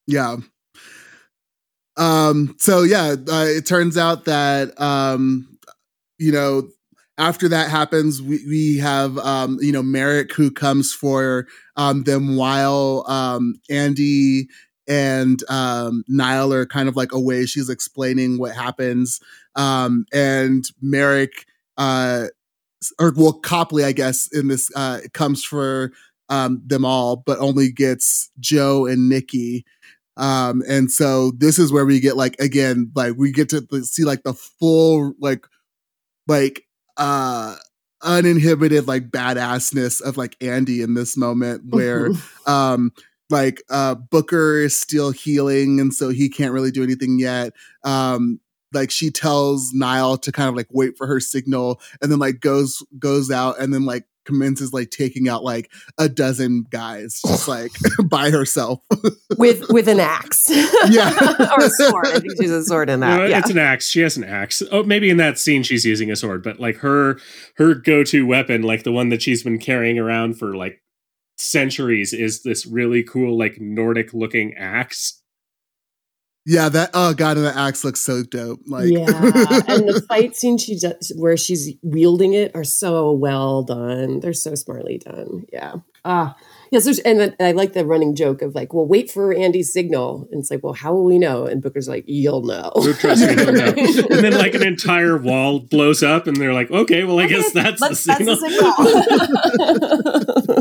[0.08, 0.38] Yeah.
[1.96, 5.60] Um so yeah, uh, it turns out that um
[6.18, 6.70] you know
[7.18, 11.48] after that happens we, we have um you know Merrick who comes for
[11.78, 14.48] um them while um Andy
[14.88, 17.46] and um Nile are kind of like away.
[17.46, 19.20] She's explaining what happens.
[19.56, 21.46] Um and Merrick
[21.78, 22.26] uh
[23.00, 25.92] or well Copley I guess in this uh comes for
[26.30, 29.66] um them all but only gets Joe and Nicky.
[30.18, 34.04] Um and so this is where we get like again like we get to see
[34.04, 35.46] like the full like
[36.28, 36.64] like
[36.98, 37.56] uh
[38.02, 42.10] uninhibited like badassness of like Andy in this moment where
[42.46, 42.92] um
[43.30, 47.54] like uh Booker is still healing and so he can't really do anything yet.
[47.84, 48.40] Um
[48.74, 52.40] like she tells Nile to kind of like wait for her signal and then like
[52.40, 57.48] goes goes out and then like commences like taking out like a dozen guys just
[57.48, 57.72] like
[58.06, 58.82] by herself
[59.38, 60.50] with with an axe.
[60.90, 61.12] Yeah.
[61.58, 62.08] or a sword.
[62.08, 63.18] I think she's a sword in that.
[63.18, 63.40] No, yeah.
[63.40, 63.90] It's an axe.
[63.90, 64.62] She has an axe.
[64.72, 67.20] Oh, maybe in that scene she's using a sword, but like her
[67.58, 70.82] her go to weapon, like the one that she's been carrying around for like
[71.38, 75.22] centuries, is this really cool like Nordic looking axe.
[76.46, 79.06] Yeah that oh god and the axe looks so dope like yeah,
[79.68, 84.20] and the fight scene she does where she's wielding it are so well done.
[84.20, 85.46] They're so smartly done.
[85.54, 85.76] Yeah.
[86.06, 86.36] Ah,
[86.70, 86.84] yes.
[86.84, 90.28] there's and then I like the running joke of like, well, wait for Andy's signal,
[90.32, 91.46] and it's like, well, how will we know?
[91.46, 92.74] And Booker's like, you'll know.
[92.76, 93.68] Oh, Trust me, you'll know.
[94.10, 97.36] And then like an entire wall blows up, and they're like, okay, well, I Okay,
[97.36, 98.36] guess that's the let's- that's signal.
[98.36, 98.50] the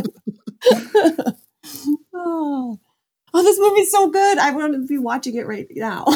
[0.04, 2.02] signal.
[2.14, 2.78] oh.
[3.34, 4.38] oh, this movie's so good.
[4.38, 6.04] I want to be watching it right now.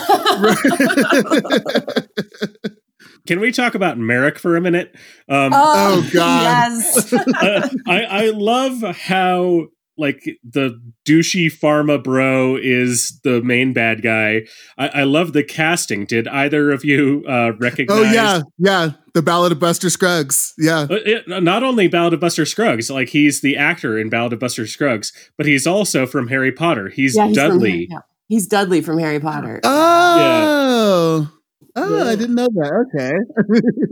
[3.27, 4.95] Can we talk about Merrick for a minute?
[5.29, 6.43] Um, Oh, God.
[6.43, 7.13] Yes.
[7.13, 9.67] uh, I I love how
[9.99, 14.43] like the douchey pharma bro is the main bad guy.
[14.77, 16.05] I, I love the casting.
[16.05, 17.99] Did either of you uh, recognize?
[17.99, 22.21] oh yeah yeah the ballad of buster scruggs yeah Uh, it- not only Ballad of
[22.21, 26.29] Buster Scruggs, like he's the actor in Ballad of Buster Scruggs, but he's also from
[26.29, 26.89] Harry Potter.
[26.91, 27.87] He's, Yeah, he's from- Dudley.
[27.91, 27.99] yeah.
[28.29, 29.61] He's Dudley from Harry Potter.
[29.65, 31.31] oh
[31.77, 32.05] oh Yeah.
[32.11, 32.73] i didn't know that.
[32.95, 33.13] Okay.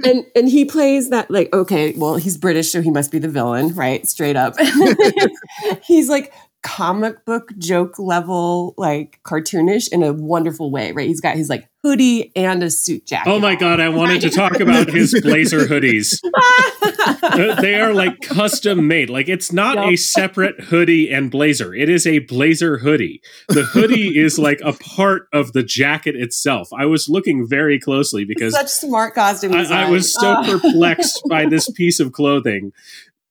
[0.11, 3.29] And and he plays that like okay well he's british so he must be the
[3.29, 4.07] villain right?
[4.07, 4.55] Straight up.
[5.85, 6.33] He's like
[6.65, 11.69] comic book joke level like cartoonish in a wonderful way right he's got his like
[11.83, 15.67] hoodie and a suit jacket Oh my god, I wanted to talk about his blazer
[15.67, 16.19] hoodies.
[17.61, 19.11] They are like custom made.
[19.11, 21.75] Like it's not a separate hoodie and blazer.
[21.75, 23.21] It is a blazer hoodie.
[23.49, 26.69] The hoodie is like a part of the jacket itself.
[26.73, 29.53] I was looking very closely because such smart costume.
[29.53, 30.43] I, I was so Ah.
[30.59, 32.73] perplexed by this piece of clothing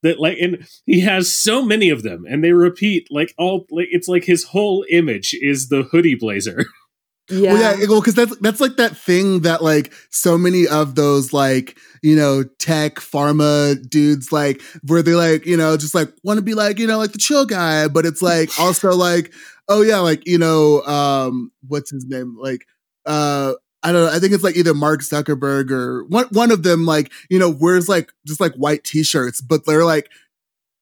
[0.03, 3.87] that like and he has so many of them and they repeat like all like
[3.91, 6.65] it's like his whole image is the hoodie blazer.
[7.29, 10.95] yeah, Well, yeah, well, because that's that's like that thing that like so many of
[10.95, 16.09] those like you know tech pharma dudes like where they like you know just like
[16.23, 19.33] want to be like you know like the chill guy, but it's like also like
[19.69, 22.65] oh yeah, like you know um what's his name like
[23.05, 24.11] uh I don't know.
[24.15, 27.49] I think it's like either Mark Zuckerberg or one one of them like you know
[27.49, 30.09] wears like just like white t-shirts, but they're like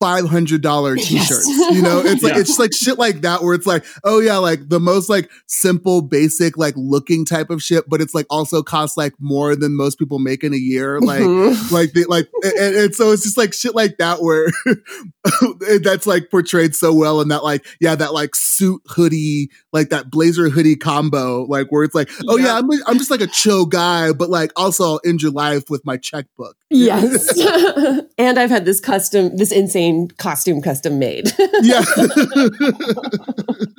[0.02, 1.48] five hundred dollar t-shirts.
[1.48, 2.40] You know, it's like Yeah.
[2.40, 5.30] it's just like shit like that where it's like, oh yeah, like the most like
[5.48, 9.78] simple, basic, like looking type of shit, but it's like also costs like more than
[9.78, 11.00] most people make in a year.
[11.12, 11.72] Like Mhm.
[11.72, 14.52] like the, like and, and so it's just like shit like that where
[15.84, 20.10] that's like portrayed so well in that like yeah that like suit hoodie like that
[20.10, 22.58] blazer hoodie combo like where it's like oh yeah, Yeah.
[22.60, 25.86] I'm I'm just like a chill guy but like also I'll end your life with
[25.86, 27.28] my checkbook yes.
[28.18, 31.32] And i've had this custom this insane costume custom made.
[31.64, 31.84] Yeah.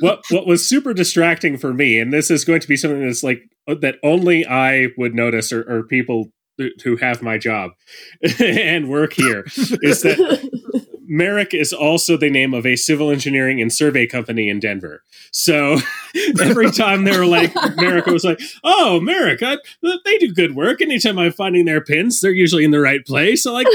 [0.01, 3.23] What what was super distracting for me, and this is going to be something that's
[3.23, 7.73] like uh, that only I would notice, or, or people th- who have my job
[8.41, 9.45] and work here,
[9.83, 14.59] is that Merrick is also the name of a civil engineering and survey company in
[14.59, 15.03] Denver.
[15.31, 15.77] So
[16.41, 20.81] every time they were like, Merrick was like, "Oh, Merrick, I, they do good work.
[20.81, 23.67] Anytime I'm finding their pins, they're usually in the right place." So like,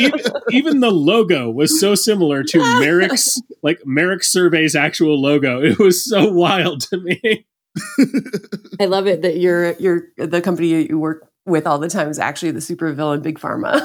[0.00, 5.60] even, even the logo was so similar to Merrick's, like Merrick Survey's actual logo.
[5.60, 7.46] It was so wild to me.
[8.80, 12.18] I love it that you're you're the company you work with all the time is
[12.18, 13.80] actually the supervillain Big Pharma.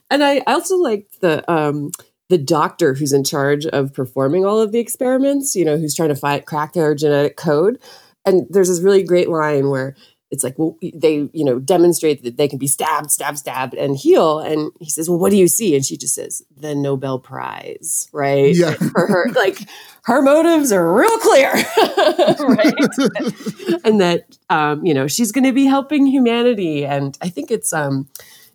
[0.10, 1.90] and I also like the um
[2.28, 6.10] the doctor who's in charge of performing all of the experiments, you know, who's trying
[6.10, 7.78] to fight crack their genetic code.
[8.24, 9.96] And there's this really great line where
[10.30, 13.96] it's like, well, they, you know, demonstrate that they can be stabbed, stabbed, stabbed, and
[13.96, 14.38] heal.
[14.38, 15.74] And he says, well, what do you see?
[15.74, 18.54] And she just says, the Nobel Prize, right?
[18.54, 18.74] Yeah.
[18.92, 19.58] For her, like,
[20.04, 21.52] her motives are real clear,
[22.48, 22.74] right?
[23.84, 26.86] and that, um, you know, she's going to be helping humanity.
[26.86, 28.08] And I think it's um,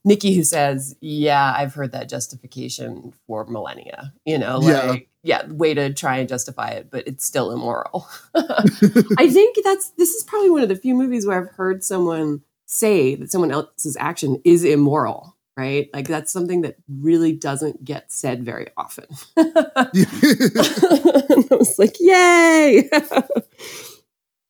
[0.05, 4.85] Nicky who says, yeah, I've heard that justification for millennia, you know, Yeah.
[4.85, 8.07] like, yeah, way to try and justify it, but it's still immoral.
[8.35, 12.41] I think that's this is probably one of the few movies where I've heard someone
[12.67, 15.89] say that someone else's action is immoral, right?
[15.93, 19.05] Like that's something that really doesn't get said very often.
[19.37, 19.87] I
[21.51, 22.87] was like, yay!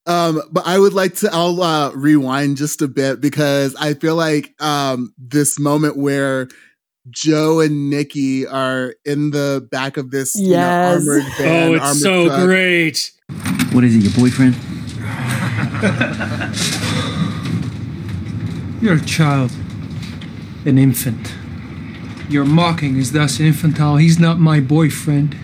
[0.07, 4.15] Um, but I would like to, I'll uh, rewind just a bit because I feel
[4.15, 6.47] like um, this moment where
[7.09, 11.69] Joe and Nicky are in the back of this you know, armored van.
[11.69, 12.43] oh, it's so truck.
[12.43, 13.11] great.
[13.71, 14.55] What is it, your boyfriend?
[18.81, 19.51] You're a child,
[20.65, 21.33] an infant.
[22.29, 23.97] Your mocking is thus infantile.
[23.97, 25.35] He's not my boyfriend.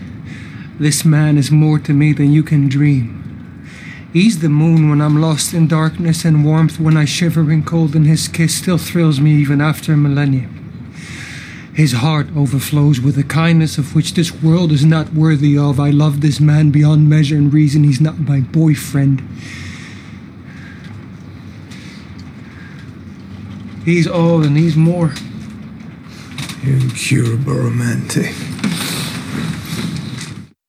[0.78, 3.21] This man is more to me than you can dream.
[4.12, 7.94] He's the moon when I'm lost in darkness and warmth when I shiver in cold,
[7.94, 10.58] and his kiss still thrills me even after a millennium.
[11.72, 15.80] His heart overflows with a kindness of which this world is not worthy of.
[15.80, 17.84] I love this man beyond measure and reason.
[17.84, 19.26] He's not my boyfriend.
[23.86, 25.14] He's all and he's more.
[26.62, 28.51] Incurable romantic.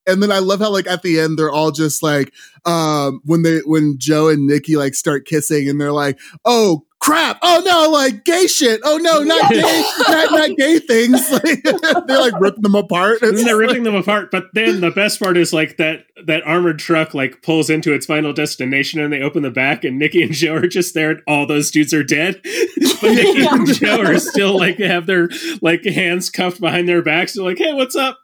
[0.06, 2.32] And then I love how like at the end they're all just like
[2.64, 7.38] um when they when Joe and Nicky like start kissing and they're like, oh crap,
[7.42, 8.80] oh no, like gay shit.
[8.82, 11.20] Oh no, not gay, not, not gay things.
[11.44, 11.62] Like,
[12.06, 13.20] they're like ripping them apart.
[13.20, 14.30] And It's then they're like- ripping them apart.
[14.30, 18.06] But then the best part is like that that armored truck like pulls into its
[18.06, 21.22] final destination and they open the back and Nicky and Joe are just there and
[21.26, 22.40] all those dudes are dead.
[23.02, 25.28] but Nicky and Joe are still like have their
[25.60, 27.34] like hands cuffed behind their backs.
[27.34, 28.18] They're like, hey, what's up?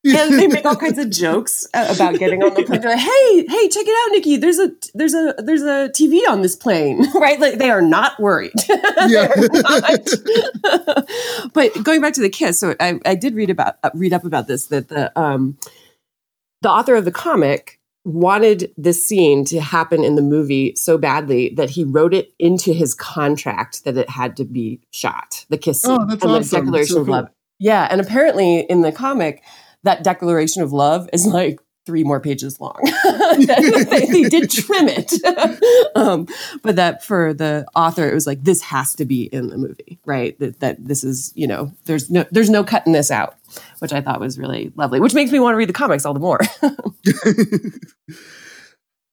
[0.06, 2.80] and they make all kinds of jokes uh, about getting on the plane.
[2.80, 4.36] They're like, "Hey, hey, check it out, Nicky.
[4.36, 7.38] There's a there's a there's a TV on this plane, right?
[7.40, 8.52] Like they are not worried.
[9.08, 9.28] Yeah.
[9.36, 10.08] Not.
[11.52, 14.24] but going back to the kiss, so I, I did read about uh, read up
[14.24, 15.56] about this that the um
[16.62, 21.50] the author of the comic wanted this scene to happen in the movie so badly
[21.56, 25.44] that he wrote it into his contract that it had to be shot.
[25.48, 26.64] The kiss scene Oh, that's and the awesome.
[26.64, 27.28] declaration So of love.
[27.58, 29.42] Yeah, and apparently in the comic,
[29.84, 32.78] that declaration of love is like three more pages long.
[33.38, 35.10] they, they did trim it,
[35.96, 36.26] um,
[36.62, 39.98] but that for the author, it was like this has to be in the movie,
[40.04, 40.38] right?
[40.38, 43.36] That that this is you know there's no there's no cutting this out,
[43.78, 45.00] which I thought was really lovely.
[45.00, 46.40] Which makes me want to read the comics all the more.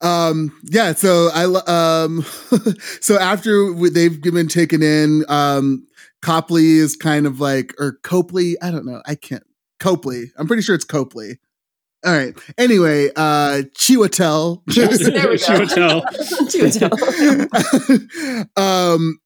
[0.02, 2.22] um yeah so i um
[3.00, 5.88] so after they've been taken in um
[6.22, 9.46] copley is kind of like or copley i don't know i can't
[9.86, 10.32] copley.
[10.38, 11.38] I'm pretty sure it's copley.
[12.06, 12.36] All right.
[12.58, 14.64] Anyway uh chiwetel.
[14.76, 16.02] Yes, there we go.
[16.50, 16.98] Chiwetel.
[18.58, 19.20] um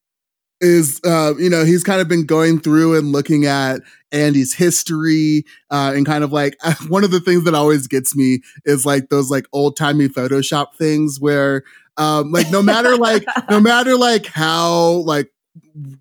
[0.61, 3.79] is uh you know he's kind of been going through and looking at
[4.11, 6.57] Andy's history uh and kind of like
[6.89, 11.19] one of the things that always gets me is like those like old-timey photoshop things
[11.21, 11.63] where
[11.95, 15.31] um like no matter like no matter like how like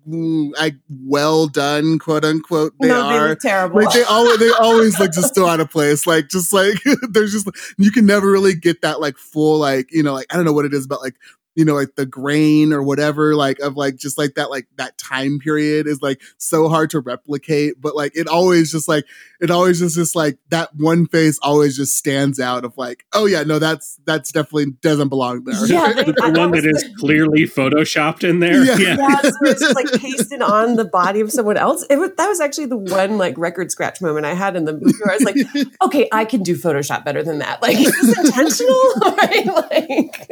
[0.05, 3.81] like well done quote unquote they no, they are look terrible.
[3.81, 6.75] like they always they always look just so out of place like just like
[7.11, 7.47] there's just
[7.77, 10.53] you can never really get that like full like you know like i don't know
[10.53, 11.15] what it is about like
[11.59, 14.97] you know like the grain or whatever like of like just like that like that
[14.97, 19.03] time period is like so hard to replicate but like it always just like
[19.41, 23.25] it always just just like that one face always just stands out of like oh
[23.25, 26.81] yeah no that's that's definitely doesn't belong there Yeah, they- the I- one that is
[26.83, 28.63] that clearly photoshopped in there.
[28.63, 28.77] Yeah.
[28.77, 28.95] Yeah.
[28.97, 31.85] yeah, so it's just like pasted on the body of someone else.
[31.89, 34.73] It was, that was actually the one like record scratch moment I had in the
[34.73, 37.61] movie where I was like, okay, I can do Photoshop better than that.
[37.61, 38.93] Like, is this intentional?
[39.17, 39.45] right?
[39.45, 40.27] Like,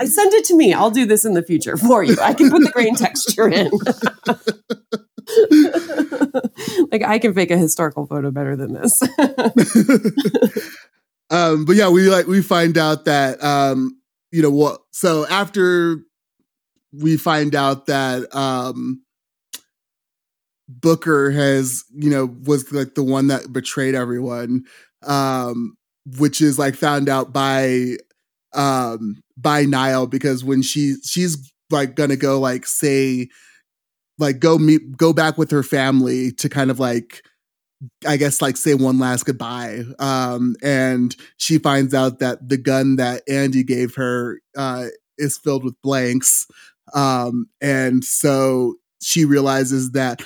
[0.00, 0.74] I send it to me.
[0.74, 2.16] I'll do this in the future for you.
[2.20, 3.70] I can put the grain texture in.
[6.92, 9.00] like, I can fake a historical photo better than this.
[11.30, 14.00] um but yeah we like we find out that um
[14.32, 15.98] you know what so after
[16.92, 19.02] we find out that um
[20.68, 24.64] booker has you know was like the one that betrayed everyone
[25.06, 25.76] um
[26.16, 27.96] which is like found out by
[28.54, 33.28] um by Nile because when she she's like gonna go like say
[34.18, 37.22] like go meet go back with her family to kind of like
[38.06, 39.84] I guess like say one last goodbye.
[39.98, 44.86] Um, and she finds out that the gun that Andy gave her uh,
[45.16, 46.46] is filled with blanks.
[46.92, 50.22] Um, and so she realizes that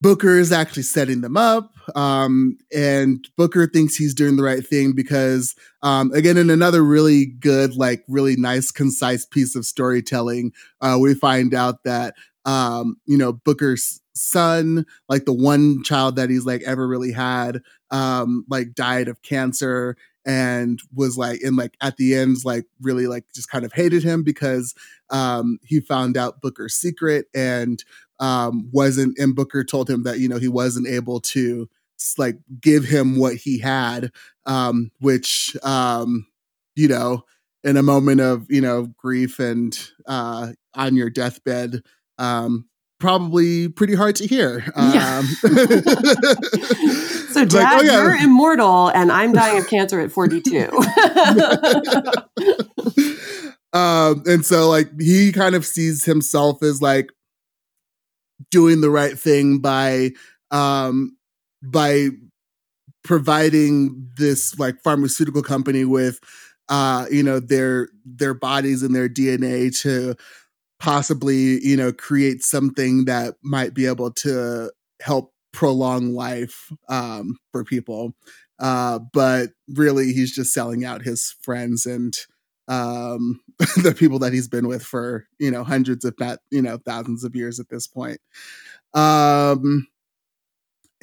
[0.00, 1.75] Booker is actually setting them up.
[1.94, 7.26] Um, and Booker thinks he's doing the right thing because, um, again, in another really
[7.26, 12.14] good, like really nice, concise piece of storytelling, uh, we find out that,
[12.44, 17.60] um, you know, Booker's son, like the one child that he's like ever really had,
[17.90, 23.06] um, like died of cancer and was like, and like at the end, like really
[23.06, 24.74] like just kind of hated him because,
[25.10, 27.84] um, he found out Booker's secret and,
[28.18, 31.68] um, wasn't, and Booker told him that, you know, he wasn't able to
[32.18, 34.10] like give him what he had,
[34.46, 36.26] um, which, um,
[36.74, 37.24] you know,
[37.64, 41.82] in a moment of you know grief and uh, on your deathbed.
[42.18, 42.68] Um,
[42.98, 44.64] probably pretty hard to hear.
[44.76, 45.18] Yeah.
[45.18, 45.36] Um,
[47.36, 48.02] So, It's like, Dad, oh, yeah.
[48.02, 50.70] you're immortal, and I'm dying of cancer at 42.
[53.78, 57.10] um, and so like he kind of sees himself as like
[58.50, 60.12] doing the right thing by
[60.50, 61.14] um
[61.62, 62.08] by
[63.04, 66.18] providing this like pharmaceutical company with
[66.68, 70.14] uh you know their their bodies and their DNA to
[70.80, 74.70] possibly you know create something that might be able to
[75.02, 78.14] help prolong life um for people.
[78.58, 82.16] Uh but really he's just selling out his friends and
[82.68, 83.40] um
[83.82, 87.24] the people that he's been with for you know hundreds if not you know thousands
[87.24, 88.20] of years at this point.
[88.94, 89.86] Um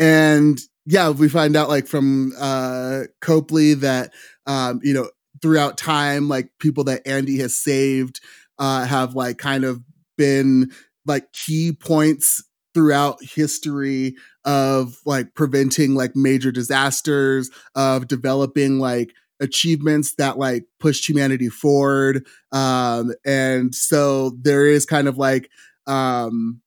[0.03, 4.11] and yeah we find out like from uh copley that
[4.45, 5.09] um you know
[5.41, 8.19] throughout time like people that andy has saved
[8.59, 9.81] uh have like kind of
[10.17, 10.69] been
[11.05, 12.43] like key points
[12.73, 21.07] throughout history of like preventing like major disasters of developing like achievements that like pushed
[21.07, 22.25] humanity forward.
[22.51, 25.49] Um and so there is kind of like
[25.85, 26.61] um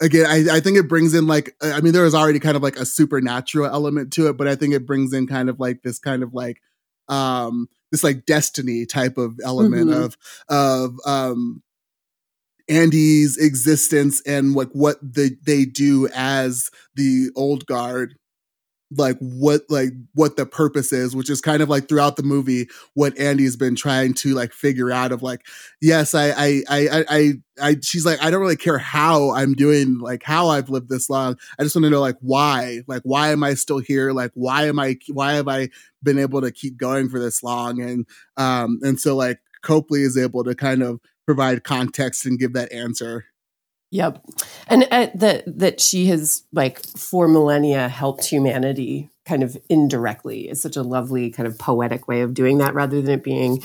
[0.00, 2.62] again I, I think it brings in like i mean there was already kind of
[2.62, 5.82] like a supernatural element to it but i think it brings in kind of like
[5.82, 6.60] this kind of like
[7.08, 10.04] um this like destiny type of element Mhm.
[10.04, 10.16] of
[10.48, 11.62] of um
[12.68, 18.16] andy's existence and like what they they do as the old guard
[18.92, 22.68] like what like what the purpose is which is kind of like throughout the movie
[22.94, 25.44] what andy's been trying to like figure out of like
[25.80, 29.98] yes i i i i, I, she's like i don't really care how i'm doing
[29.98, 31.36] like how i've lived this long.
[31.58, 32.80] I just want to know like why?
[32.86, 34.12] Like why am i still here?
[34.12, 35.68] Like why am i why have i
[36.02, 37.80] been able to keep going for this long?
[37.80, 38.06] And
[38.36, 42.72] um and so like copley is able to kind of provide context and give that
[42.72, 43.26] answer
[43.90, 44.24] Yep.
[44.68, 50.48] And uh, that that she has like for millennia helped humanity kind of indirectly.
[50.48, 53.62] Is such a lovely kind of poetic way of doing that rather than it being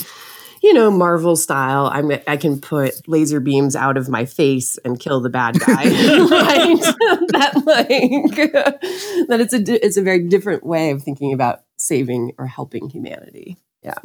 [0.62, 1.90] you know Marvel style.
[1.92, 5.84] I'm I can put laser beams out of my face and kill the bad guy.
[6.32, 6.78] Right?
[7.32, 8.36] That like
[9.28, 13.58] that it's a it's a very different way of thinking about saving or helping humanity.
[13.82, 13.98] Yeah.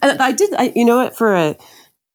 [0.00, 1.56] And I did I you know what for a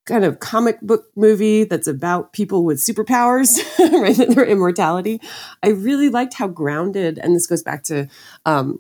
[0.08, 3.60] kind of comic book movie that's about people with superpowers,
[3.92, 4.16] right?
[4.16, 5.22] Their immortality.
[5.62, 8.08] I really liked how grounded, and this goes back to
[8.46, 8.80] um,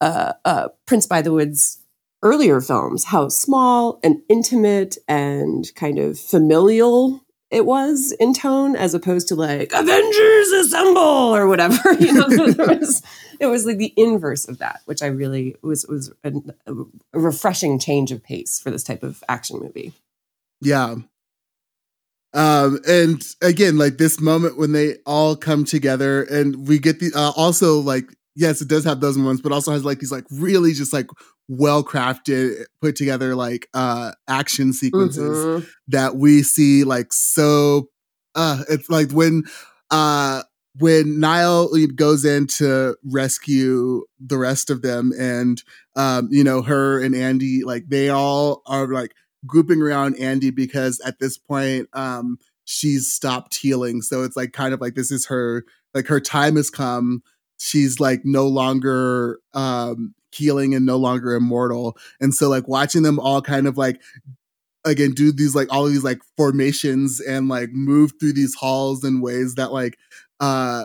[0.00, 1.78] uh, uh, Prince-Bythewood's
[2.22, 8.92] earlier films, how small and intimate and kind of familial it was in tone as
[8.92, 11.76] opposed to like Avengers assemble or whatever.
[12.00, 13.02] You know, was,
[13.38, 16.32] it was like the inverse of that, which I really was was a,
[16.66, 19.92] a refreshing change of pace for this type of action movie.
[20.60, 20.96] Yeah.
[22.34, 27.10] Um, and again, like this moment when they all come together and we get the
[27.14, 28.04] uh, also like
[28.34, 31.06] yes, it does have those moments, but also has like these like really just like
[31.48, 35.66] well crafted, put together like uh action sequences Mhm.
[35.88, 37.88] that we see like so
[38.34, 39.44] uh it's like when
[39.90, 40.42] uh
[40.78, 45.62] when Nile goes in to rescue the rest of them and
[45.94, 49.12] um you know her and Andy like they all are like
[49.46, 54.02] grouping around Andy because at this point um she's stopped healing.
[54.02, 57.22] So it's like kind of like this is her like her time has come.
[57.58, 61.96] She's like no longer um healing and no longer immortal.
[62.20, 64.02] And so like watching them all kind of like
[64.84, 69.04] again do these like all of these like formations and like move through these halls
[69.04, 69.98] in ways that like
[70.40, 70.84] uh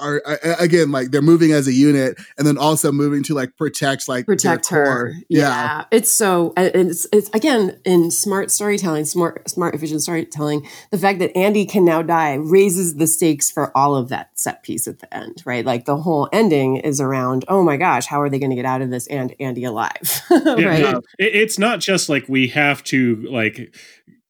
[0.00, 3.56] are uh, again like they're moving as a unit and then also moving to like
[3.56, 4.84] protect like their protect core.
[4.84, 5.14] her.
[5.28, 5.84] Yeah.
[5.92, 10.66] it's so it's it's again in smart storytelling, smart smart efficient storytelling.
[10.90, 14.62] The fact that Andy can now die raises the stakes for all of that set
[14.62, 15.64] piece at the end, right?
[15.64, 18.64] Like the whole ending is around, oh my gosh, how are they going to get
[18.64, 20.80] out of this and Andy alive, Yeah, right?
[20.82, 23.74] no, it- it's not just like we have to like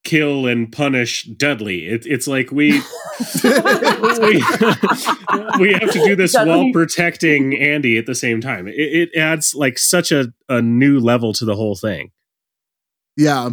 [0.05, 1.87] kill and punish Dudley.
[1.87, 2.71] It, it's like we
[3.43, 4.43] we,
[5.59, 8.67] we have to do this while protecting Andy at the same time.
[8.67, 12.11] It, it adds like such a, a new level to the whole thing.
[13.17, 13.49] Yeah.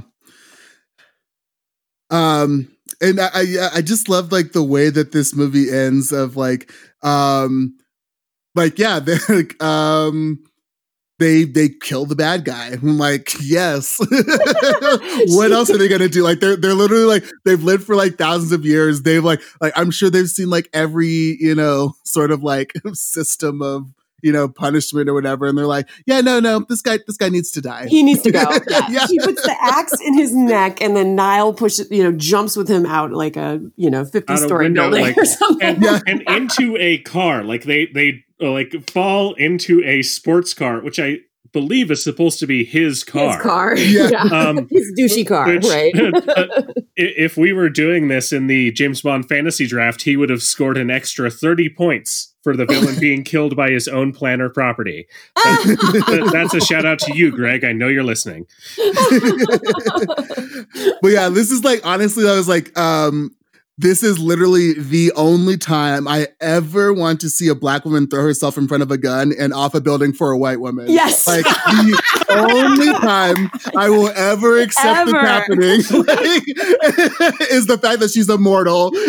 [2.11, 2.69] Um,
[3.01, 6.71] and I, I I just love like the way that this movie ends of like
[7.03, 7.77] um
[8.55, 10.43] like yeah, they like um
[11.23, 12.73] they they kill the bad guy.
[12.73, 13.99] I'm like, yes.
[15.29, 16.23] what else are they gonna do?
[16.23, 19.03] Like they're they're literally like they've lived for like thousands of years.
[19.03, 23.62] They've like like I'm sure they've seen like every, you know, sort of like system
[23.62, 23.87] of
[24.25, 25.49] you know, punishment or whatever.
[25.49, 27.89] And they're like, yeah, no, no, this guy, this guy needs to die.
[27.89, 28.39] He needs to go.
[28.70, 28.87] Yeah.
[28.89, 29.07] Yeah.
[29.09, 32.68] He puts the axe in his neck, and then Nile pushes, you know, jumps with
[32.68, 35.66] him out like a you know 50 out story window, building like- or something.
[35.66, 35.99] and, Yeah.
[36.07, 37.43] and into a car.
[37.43, 41.18] Like they they like fall into a sports car, which I
[41.53, 43.34] believe is supposed to be his car.
[43.34, 43.76] His car.
[43.76, 44.09] Yeah.
[44.11, 44.22] Yeah.
[44.49, 45.95] Um, His douchey car, which- right?
[45.95, 46.62] uh,
[46.97, 50.78] if we were doing this in the James Bond fantasy draft, he would have scored
[50.78, 55.07] an extra 30 points for the villain being killed by his own planner property.
[55.64, 55.78] Th-
[56.32, 57.64] That's a shout out to you, Greg.
[57.64, 58.47] I know you're listening.
[61.01, 63.34] but yeah, this is like honestly, I was like, um,
[63.79, 68.23] this is literally the only time I ever want to see a black woman throw
[68.23, 70.91] herself in front of a gun and off a building for a white woman.
[70.91, 71.27] Yes.
[71.27, 72.03] Like the
[72.53, 75.16] only time I will ever accept Ever.
[75.16, 76.43] it happening like,
[77.51, 78.93] is the fact that she's immortal.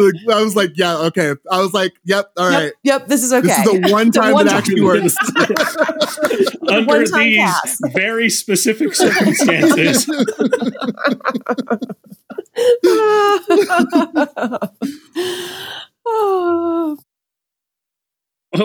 [0.00, 1.34] Like, I was like, yeah, okay.
[1.50, 2.64] I was like, yep, all right.
[2.64, 3.46] Yep, yep, this is okay.
[3.48, 4.58] This is the one The time one it time.
[4.58, 5.16] actually works.
[6.68, 7.78] Under these pass.
[7.92, 10.06] very specific circumstances.
[16.06, 16.98] Oh.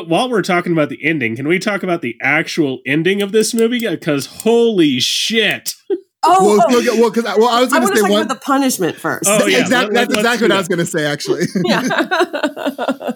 [0.08, 3.54] While we're talking about the ending, can we talk about the actual ending of this
[3.54, 3.88] movie?
[3.88, 5.76] Because holy shit!
[6.28, 8.10] Oh, well, oh, okay, well, because I, well, I was going to to say talk
[8.10, 8.22] one.
[8.24, 9.26] about the punishment first.
[9.28, 9.60] Oh, yeah.
[9.60, 11.06] exactly, let- that's let's exactly do what I was going to say.
[11.06, 13.12] Actually, yeah.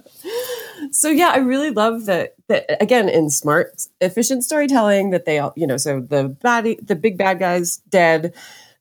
[0.92, 2.36] so yeah, I really love that.
[2.50, 6.96] That again in smart, efficient storytelling that they all, you know, so the bad, the
[6.96, 8.36] big bad guys dead.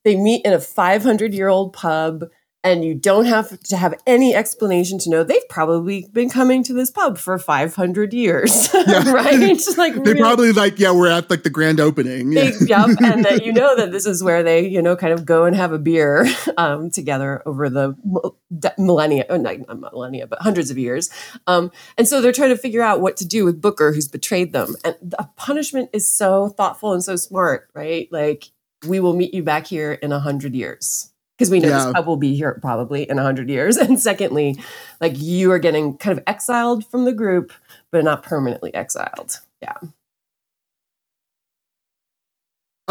[0.05, 2.25] They meet in a 500 year old pub,
[2.65, 6.73] and you don't have to have any explanation to know they've probably been coming to
[6.73, 9.13] this pub for 500 years, Yeah.
[9.13, 9.61] right?
[9.77, 12.33] Like they probably like, yeah, we're at like the grand opening.
[12.33, 12.51] Yeah.
[12.61, 15.45] Yep, and that you know that this is where they, you know, kind of go
[15.45, 16.27] and have a beer
[16.57, 18.37] um, together over the mil-
[18.77, 21.11] millennia, oh, not not millennia, but hundreds of years.
[21.47, 24.53] Um, and so they're trying to figure out what to do with Booker, who's betrayed
[24.53, 24.75] them.
[24.85, 28.09] And the punishment is so thoughtful and so smart, right?
[28.11, 28.51] Like,
[28.87, 31.11] we will meet you back here in a hundred years.
[31.37, 31.85] Because we know Yeah.
[31.85, 33.77] this pub will be here probably in a hundred years.
[33.79, 34.57] And secondly,
[35.01, 37.53] like you are getting kind of exiled from the group,
[37.93, 39.39] but not permanently exiled.
[39.63, 39.75] Yeah.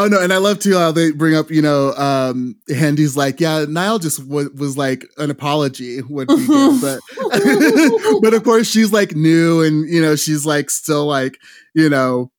[0.00, 3.40] Oh no, and I love too how they bring up, you know, um Handy's like,
[3.40, 7.00] yeah, Nile just w- was like an apology would be good, but
[8.22, 11.36] but of course she's like new and you know she's like still like
[11.74, 12.30] you know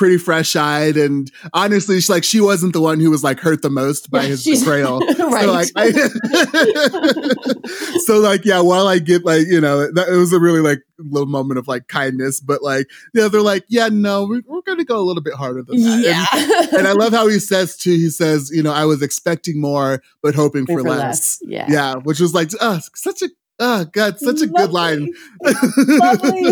[0.00, 3.60] pretty fresh eyed and honestly she's like she wasn't the one who was like hurt
[3.60, 5.00] the most by Yeah, his betrayal.
[5.18, 5.44] right.
[5.44, 5.90] So like, I,
[8.06, 8.60] so like, yeah.
[8.60, 11.68] While I get like, you know, that it was a really like little moment of
[11.68, 15.22] like kindness, but like, yeah, they're like, yeah, no, we're, we're gonna go a little
[15.22, 16.00] bit harder than that.
[16.02, 16.24] yeah.
[16.62, 17.90] And, and I love how he says too.
[17.90, 21.38] He says, you know, I was expecting more, but hoping for, less.
[21.42, 21.66] Yeah.
[21.68, 23.28] Yeah, which was like, uh, such a,
[23.60, 25.12] oh god, such a good line.
[25.42, 26.42] lovely,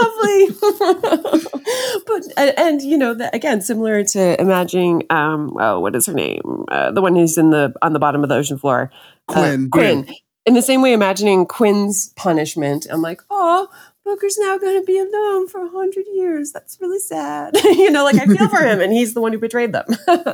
[0.00, 0.46] lovely.
[2.06, 6.14] but and, and you know, the, again, similar to imagining, um, oh, what is her
[6.14, 6.66] name?
[6.70, 8.92] Uh, the one who's in the on the bottom of the ocean floor,
[9.28, 9.68] Uh, Quynh.
[9.70, 10.14] Quynh.
[10.46, 13.68] In the same way, imagining Quynh's punishment, I'm like, oh.
[14.04, 16.52] Booker's now going to be alone for a hundred years.
[16.52, 17.56] That's really sad.
[17.64, 19.86] you know, like I feel for him, and he's the one who betrayed them.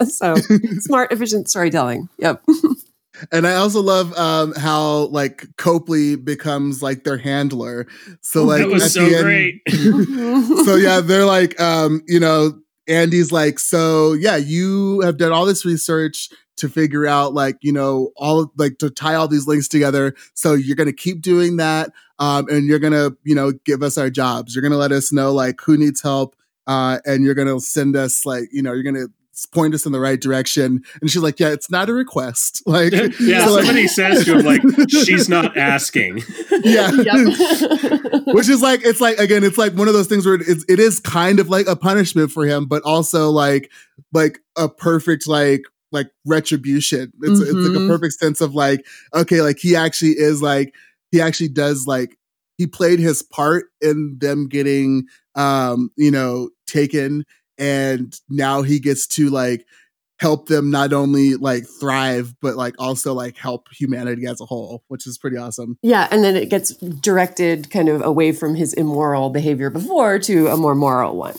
[0.08, 0.34] so
[0.80, 2.08] smart, efficient storytelling.
[2.18, 2.42] Yep.
[3.32, 7.86] And I also love um, how like Copley becomes like their handler.
[8.20, 10.64] So like that was at so the end- great.
[10.66, 12.58] so yeah, they're like, um, you know,
[12.88, 17.72] Andy's like, so yeah, you have done all this research to figure out like, you
[17.72, 20.14] know, all like to tie all these links together.
[20.34, 24.10] So you're gonna keep doing that, um, and you're gonna, you know, give us our
[24.10, 24.54] jobs.
[24.54, 28.26] You're gonna let us know like who needs help, uh, and you're gonna send us
[28.26, 29.06] like, you know, you're gonna
[29.46, 30.82] point us in the right direction.
[31.00, 32.62] And she's like, yeah, it's not a request.
[32.66, 36.22] Like, yeah, so, like- somebody says to him like, "She's not asking."
[36.62, 36.90] yeah.
[38.26, 40.78] Which is like it's like again it's like one of those things where it's, it
[40.78, 43.70] is kind of like a punishment for him but also like
[44.12, 45.62] like a perfect like
[45.92, 47.88] like retribution it's it's like a Mhm.
[47.88, 50.74] perfect sense of like okay like he actually is like
[51.10, 52.16] he actually does like
[52.58, 57.24] he played his part in them getting um you know taken
[57.60, 59.66] and now he gets to like
[60.18, 64.82] help them not only like thrive but like also like help humanity as a whole
[64.88, 68.74] which is pretty awesome Yeah, and then it gets directed kind of away from his
[68.74, 71.36] immoral behavior before to a more moral one.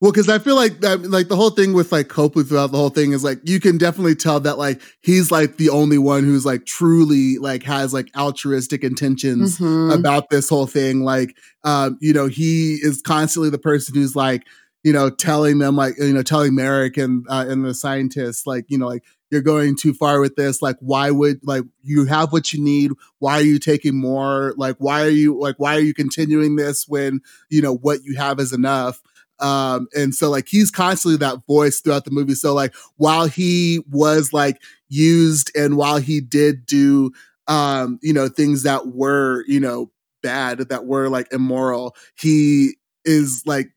[0.00, 2.78] Well, because I feel like that, like the whole thing with like Copley throughout the
[2.78, 6.24] whole thing is like you can definitely tell that like he's like the only one
[6.24, 9.94] who's like truly like has like altruistic intentions Mhm.
[9.94, 11.02] about this whole thing.
[11.02, 14.44] Like, um, you know, he is constantly the person who's like,
[14.84, 18.64] you know, telling them like, you know, telling Merrick and uh, and the scientists like,
[18.68, 20.62] you know, like you're going too far with this.
[20.62, 22.92] Like, why would like you have what you need?
[23.18, 24.54] Why are you taking more?
[24.56, 27.20] Like, why are you like why are you continuing this when
[27.50, 29.02] you know what you have is enough?
[29.40, 32.34] Um, and so like he's constantly that voice throughout the movie.
[32.34, 37.12] So like while he was like used and while he did do
[37.50, 39.90] um, you know, things that were, you know,
[40.22, 43.70] bad, that were like immoral, he is like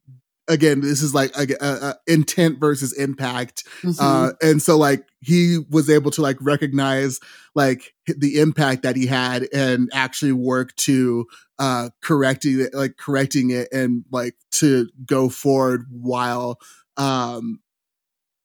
[0.47, 3.95] again this is like a, a, a intent versus impact Mhm.
[3.99, 7.19] uh and so like he was able to like recognize
[7.55, 11.25] like the impact that he had and actually work to
[11.59, 16.59] uh correcting it like correcting it and like to go forward while
[16.97, 17.59] um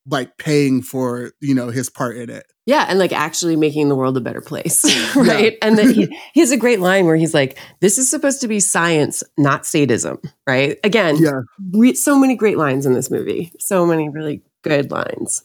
[0.05, 3.95] like paying for you know his part in it Yeah, and like actually making the
[3.95, 5.57] world a better place, right?
[5.63, 8.47] And then he, he has a great line where he's like, "This is supposed to
[8.47, 10.77] be science, not sadism," right?
[10.83, 11.41] Again, yeah
[11.73, 15.43] re- so many great lines in this movie, so many really good lines.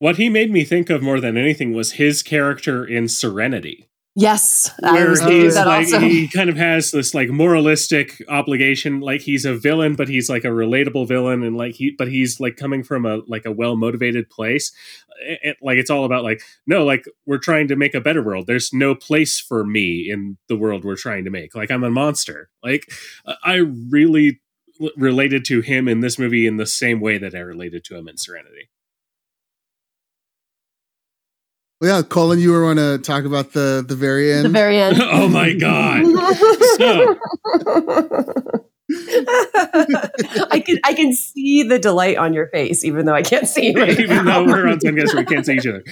[0.00, 3.88] What he made me think of more than anything was his character in Serenity.
[4.18, 9.54] Yes, where he's like he kind of has this like moralistic obligation like he's a
[9.54, 13.04] villain but he's like a relatable villain and like he but he's like coming from
[13.04, 14.72] a like a well motivated place.
[15.20, 18.22] It, it- like it's all about like no like we're trying to make a better
[18.22, 18.46] world.
[18.46, 21.54] There's no place for me in the world we're trying to make.
[21.54, 22.48] Like i'm a monster.
[22.62, 22.90] Like
[23.26, 24.40] uh, i really
[24.80, 27.96] l- related to him in this movie in the same way that i related to
[27.96, 28.68] him in serenity
[31.80, 34.78] well, yeah colin you were going to talk about the the very end the very
[34.78, 34.96] end.
[35.00, 36.04] oh my god
[36.76, 37.16] so
[40.50, 43.72] I can I can see the delight on your face, even though I can't see
[43.72, 44.44] you right even now.
[44.44, 45.82] though we're on Zencastr, we can't see each other.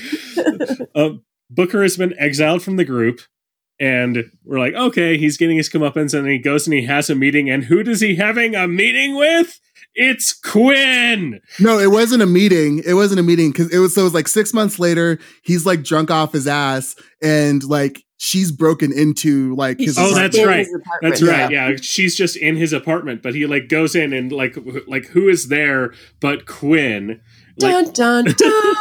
[0.95, 3.21] Um, Booker has been exiled from the group,
[3.81, 7.11] and we're like, okay, he's getting his comeuppance, and then he goes and he has
[7.11, 9.59] a meeting, and who does he having a meeting with?
[9.95, 11.41] It's Quynh.
[11.61, 12.83] No, it wasn't a meeting.
[12.85, 15.19] It wasn't a meeting because it was so it was like six months later.
[15.45, 19.97] He's like drunk off his ass, and like she's broken into like his.
[19.99, 20.59] Oh, just that's right.
[20.59, 21.03] his apartment.
[21.03, 21.51] That's right.
[21.51, 25.07] Yeah, she's just in his apartment, but he like goes in and like wh- like
[25.07, 27.21] who is there but Quynh?
[27.61, 28.75] Like Dun dun dun.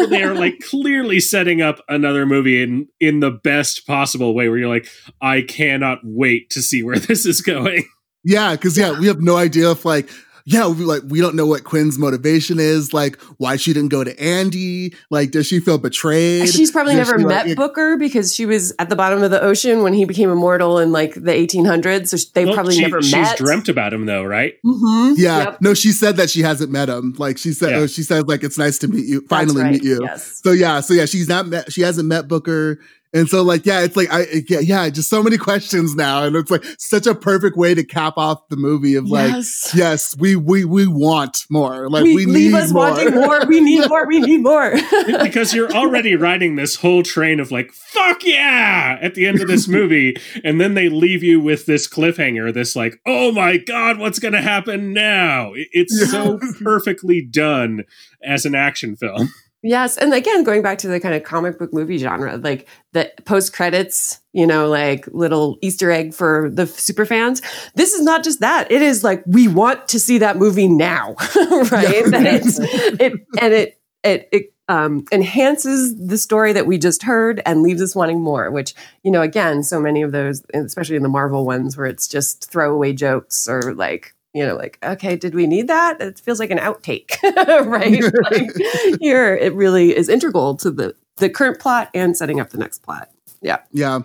[0.08, 4.68] they're like clearly setting up another movie in in the best possible way, where you're
[4.68, 4.88] like,
[5.20, 7.84] I cannot wait to see where this is going.
[8.24, 10.08] Yeah, because yeah, we have no idea if like
[10.46, 12.92] yeah, we like we don't know what Quynh's motivation is.
[12.92, 14.94] Like why she didn't go to Andy.
[15.10, 16.48] Like does she feel betrayed?
[16.48, 19.30] She's probably Does never she, met like, Booker because she was at the bottom of
[19.30, 22.08] the ocean when he became immortal in like the 1800s.
[22.08, 23.28] So they Well, probably she- never she's met.
[23.28, 24.54] She's dreamt about him though, right?
[24.66, 25.14] Mhm.
[25.18, 25.58] Yeah, Yep.
[25.60, 27.14] no, she said that she hasn't met him.
[27.18, 27.76] Like she said, Yeah.
[27.78, 29.72] oh, she said like it's nice to meet you, finally right.
[29.72, 30.00] meet you.
[30.02, 30.40] Yes.
[30.42, 31.72] So yeah, so yeah, she's not met.
[31.72, 32.80] She hasn't met Booker,
[33.12, 36.36] and so like yeah, it's like I yeah yeah, just so many questions now, and
[36.36, 39.72] it's like such a perfect way to cap off the movie of like yes.
[39.74, 41.88] yes, we we we want more.
[41.88, 42.90] Like we, we, leave need us more.
[42.90, 43.44] wanting more.
[43.46, 44.06] We need more.
[44.06, 44.74] We need more.
[45.22, 49.48] because you're already riding this whole train of like fuck yeah at the end of
[49.48, 53.98] this movie and then they leave you with this cliffhanger this like oh my god
[53.98, 57.84] what's gonna happen now It- it's so perfectly done
[58.22, 59.32] as an action film
[59.62, 63.12] Yes, and again, going back to the kind of comic book movie genre, like the
[63.26, 67.42] post credits, you know, like little Easter egg for the super fans.
[67.74, 71.14] This is not just that; it is like we want to see that movie now,
[71.70, 72.04] right?
[72.06, 77.42] And it's it and it it it um, enhances the story that we just heard
[77.44, 78.50] and leaves us wanting more.
[78.50, 82.08] Which you know, again, so many of those, especially in the Marvel ones, where it's
[82.08, 86.00] just throwaway jokes or like you know, like, okay, did we need that?
[86.00, 87.20] It feels like an outtake,
[87.66, 88.02] right?
[88.30, 92.58] like, here, it really is integral to the the current plot and setting up the
[92.58, 93.10] next plot.
[93.42, 93.58] Yeah.
[93.72, 94.00] Yeah.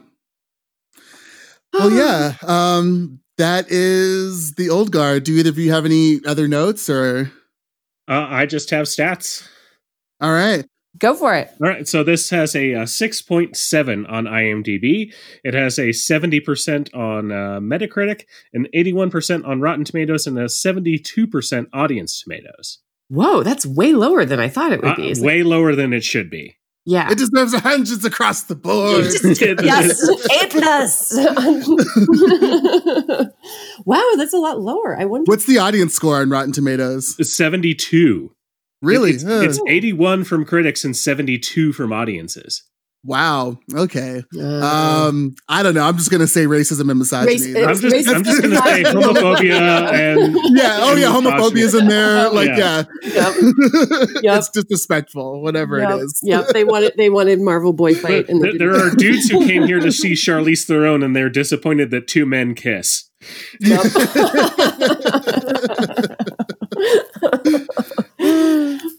[1.73, 2.33] Well, yeah.
[2.41, 5.23] Um, that is the old guard.
[5.23, 7.31] Do either of you have any other notes or?
[8.07, 9.47] uh, i just have stats
[10.21, 10.65] All right.
[10.97, 11.49] Go for it.
[11.61, 17.31] all right so this has a, uh 6.7 on imdb it has a 70% on
[17.31, 18.21] uh, metacritic
[18.53, 22.79] an 81% on rotten tomatoes and a 72% audience tomatoes
[23.09, 25.09] Whoa, that's way lower than I thought it would Uh, be.
[25.09, 26.55] It's like- way lower than it should be
[26.87, 27.11] yeah.
[27.11, 29.05] It deserves hundreds across the board.
[29.65, 31.17] yes, A plus.
[33.85, 34.95] wow, that's a lot lower.
[34.95, 35.27] I wonder.
[35.29, 37.15] What's the audience score on Rotten Tomatoes?
[37.17, 38.34] It's 72
[38.85, 39.11] Really?
[39.11, 39.41] It's, Huh.
[39.43, 42.63] it's 81 from critics and 72 from audiences.
[43.07, 43.59] wow.
[43.71, 44.23] Okay.
[44.35, 45.83] Uh, Um, I don't know.
[45.83, 47.33] I'm just gonna say racism and misogyny.
[47.53, 50.79] Race- I'm It's just, I'm just going to say homophobia and yeah.
[50.81, 51.07] Oh yeah.
[51.13, 52.31] homophobia is in there.
[52.31, 52.83] Like yeah.
[53.03, 53.33] Yep.
[54.23, 55.43] it's disrespectful.
[55.43, 56.19] Whatever yep, it is.
[56.23, 56.47] yep.
[56.47, 59.79] They wanted they wanted Marvel boy fight, and there, there are dudes who came here
[59.81, 63.07] to see Charlize Theron and they're disappointed that two men kiss.
[63.59, 63.81] Yep.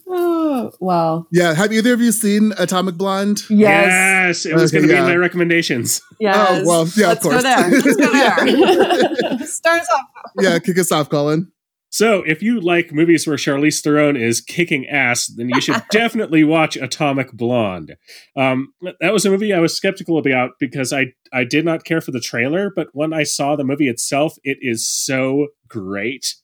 [0.09, 1.53] oh, well, Yeah.
[1.53, 3.43] Have either of you seen Atomic Blonde?
[3.49, 5.01] yes, Yes, it was Okay, going to yeah.
[5.01, 6.01] be in my recommendations.
[6.19, 6.35] yes.
[6.37, 7.43] Oh, well, yeah, of Let's go course.
[7.43, 7.69] there.
[7.69, 8.11] Let's go
[9.37, 9.39] there.
[9.47, 10.01] Start us off.
[10.41, 11.51] Yeah, kick us off, Colin.
[11.89, 16.43] So, if you like movies where Charlize Theron is kicking ass, then you should definitely
[16.43, 17.95] watch Atomic Blonde.
[18.35, 22.01] Um, that was a movie I was skeptical about because I I did not care
[22.01, 26.35] for the trailer, but when I saw the movie itself, it is so great.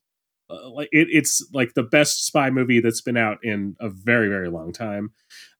[0.49, 4.27] Uh, like it, it's like the best spy movie that's been out in a very
[4.27, 5.11] very long time.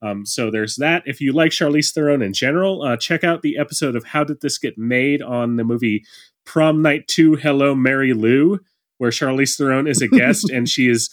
[0.01, 1.03] Um, so there's that.
[1.05, 4.41] If you like Charlize Theron in general, uh, check out the episode of How Did
[4.41, 6.03] This Get Made on the movie
[6.45, 7.35] Prom Night Two.
[7.35, 8.59] Hello, Mary Lou
[9.03, 11.09] where Charlize Theron is a guest and she is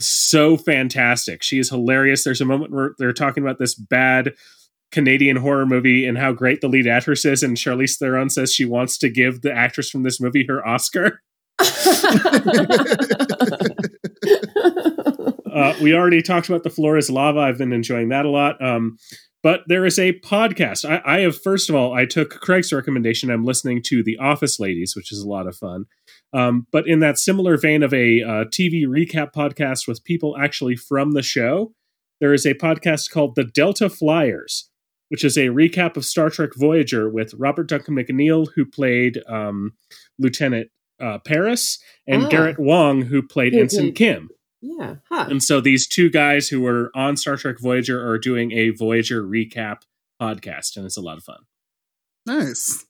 [0.00, 1.42] so fantastic.
[1.42, 2.24] She is hilarious.
[2.24, 4.32] There's a moment where they're talking about this bad
[4.92, 8.64] Canadian horror movie and how great the lead actress is, and Charlize Theron says she
[8.64, 11.20] wants to give the actress from this movie her Oscar.
[15.58, 17.40] Uh, we already talked about the floor is lava.
[17.40, 18.62] I've been enjoying that a lot.
[18.62, 18.96] Um,
[19.42, 20.88] but there is a podcast.
[20.88, 23.28] I, I have first of all, I took Craig's recommendation.
[23.28, 25.86] I'm listening to The Office Ladies, which is a lot of fun.
[26.32, 30.76] Um, but in that similar vein of a uh, TV recap podcast with people actually
[30.76, 31.72] from the show,
[32.20, 34.70] there is a podcast called The Delta Flyers,
[35.08, 39.72] which is a recap of Star Trek Voyager with Robert Duncan McNeil, who played um,
[40.18, 40.68] Lieutenant
[41.00, 42.28] uh, Paris, and Ah.
[42.28, 44.30] Garrett Wong, who played Who Ensign Kim.
[44.60, 44.96] yeah.
[45.08, 45.26] Huh.
[45.30, 49.22] And so these two guys who were on Star Trek Voyager are doing a Voyager
[49.22, 49.82] recap
[50.20, 51.40] podcast, and it's a lot of fun.
[52.26, 52.84] Nice.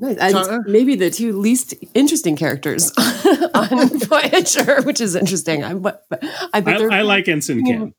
[0.00, 0.18] Nice.
[0.18, 2.90] And maybe the two least interesting characters
[3.54, 5.62] on Voyager, which is interesting.
[5.62, 7.94] I, but, but I, bet I, I like Ensign Kim.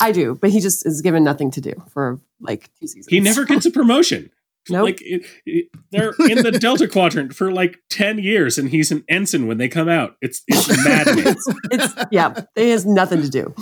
[0.00, 3.08] I do, but he just is given nothing to do for like two seasons.
[3.08, 4.30] He never gets a promotion.
[4.70, 4.84] Nope.
[4.84, 9.04] Like it, it- they're in the Delta Quadrant for like ten years, and he's an
[9.08, 10.16] ensign when they come out.
[10.20, 11.36] It's it's maddening.
[11.70, 13.54] it's yeah, it has nothing to do.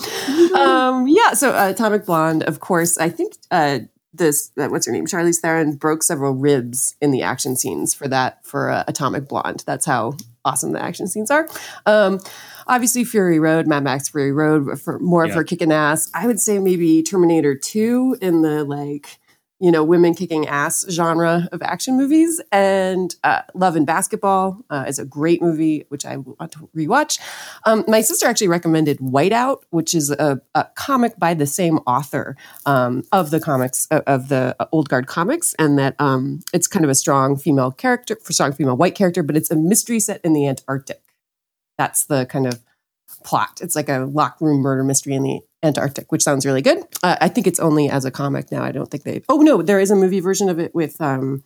[0.58, 2.96] Um, yeah, so uh, Atomic Blonde, of course.
[2.98, 3.80] I think uh,
[4.14, 8.08] this uh, what's her name, Charlize Theron, broke several ribs in the action scenes for
[8.08, 9.64] that for uh, Atomic Blonde.
[9.66, 11.48] That's how awesome the action scenes are.
[11.86, 12.20] Um,
[12.66, 15.36] obviously, Fury Road, Mad Max Fury Road, for more of Yeah.
[15.36, 16.10] her kicking ass.
[16.14, 19.18] I would say maybe Terminator Two in the like
[19.62, 22.40] you know, women kicking ass genre of action movies.
[22.50, 27.20] And uh, Love and Basketball uh, is a great movie, which I want to rewatch.
[27.64, 32.36] Um, my sister actually recommended Whiteout, which is a, a comic by the same author
[32.66, 36.84] um, of the comics, uh, of the Old Guard comics, and that um, it's kind
[36.84, 40.20] of a strong female character, for strong female white character, but it's a mystery set
[40.24, 41.02] in the Antarctic.
[41.78, 42.60] That's the kind of
[43.24, 43.60] plot.
[43.62, 46.82] It's like a locked room murder mystery in the Antarctic, which sounds really good.
[47.02, 48.62] Uh, I think it's only as a comic now.
[48.62, 49.22] I don't think they.
[49.28, 51.44] Oh no, there is a movie version of it with um,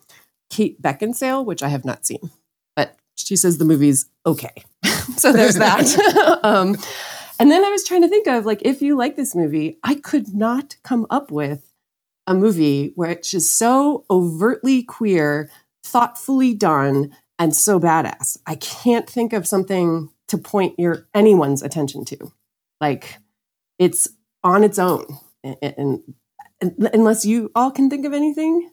[0.49, 2.31] Kate Beckinsale, which I have not seen,
[2.75, 4.63] but she says the movie's okay.
[5.17, 6.39] so there's that.
[6.43, 6.75] um,
[7.39, 9.95] and then I was trying to think of like if you like this movie, I
[9.95, 11.71] could not come up with
[12.25, 15.49] a movie which is so overtly queer,
[15.83, 18.37] thoughtfully done, and so badass.
[18.45, 22.31] I can't think of something to point your anyone's attention to.
[22.79, 23.17] Like
[23.79, 24.07] it's
[24.43, 25.05] on its own,
[25.43, 26.03] and, and,
[26.61, 28.69] and unless you all can think of anything,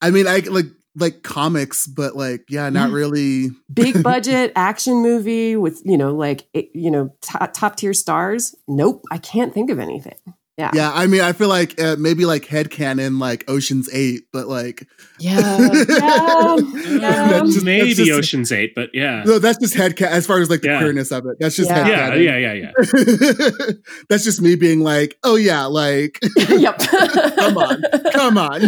[0.00, 0.66] I mean, I like
[0.96, 2.94] like comics, but like, yeah, not mm-hmm.
[2.94, 3.50] really.
[3.72, 8.54] big budget action movie with you know like it, you know top, top tier stars.
[8.68, 10.18] Nope, I can't think of anything.
[10.56, 14.46] Yeah, Yeah, I mean, I feel like uh, maybe like headcanon, like Ocean's Eight, but
[14.46, 14.86] like,
[15.18, 16.56] yeah, yeah.
[16.58, 20.48] That's just- Maybe just- Ocean's Eight, but yeah, no, that's just headcanon as far as
[20.50, 20.78] like the Yeah.
[20.78, 21.38] queerness of it.
[21.40, 21.88] That's just Yeah.
[21.88, 22.24] yeah, headcanon.
[22.24, 23.72] yeah, yeah, yeah.
[24.08, 26.78] that's just me being like, oh yeah, like, yep.
[26.78, 27.82] come on,
[28.12, 28.60] come on.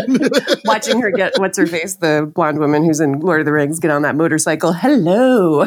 [0.64, 3.78] Watching her get what's her face, the blonde woman who's in Lord of the Rings,
[3.78, 4.72] get on that motorcycle.
[4.72, 5.58] Hello.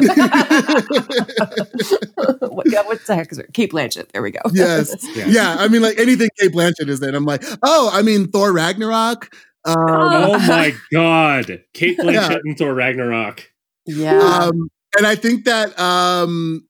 [2.48, 3.52] what, yeah, what the heck is it?
[3.54, 4.10] Cate Blanchett.
[4.12, 4.40] There we go.
[4.52, 5.26] yes, Yeah.
[5.28, 5.56] yeah.
[5.58, 9.34] I mean, like anything Cate Blanchett is in, I'm like, oh, I mean, Thor Ragnarok.
[9.64, 12.38] Um, Oh my god, Cate Blanchett Yeah.
[12.44, 13.50] and Thor Ragnarok.
[13.86, 14.18] yeah.
[14.18, 16.66] um, and I think that, um,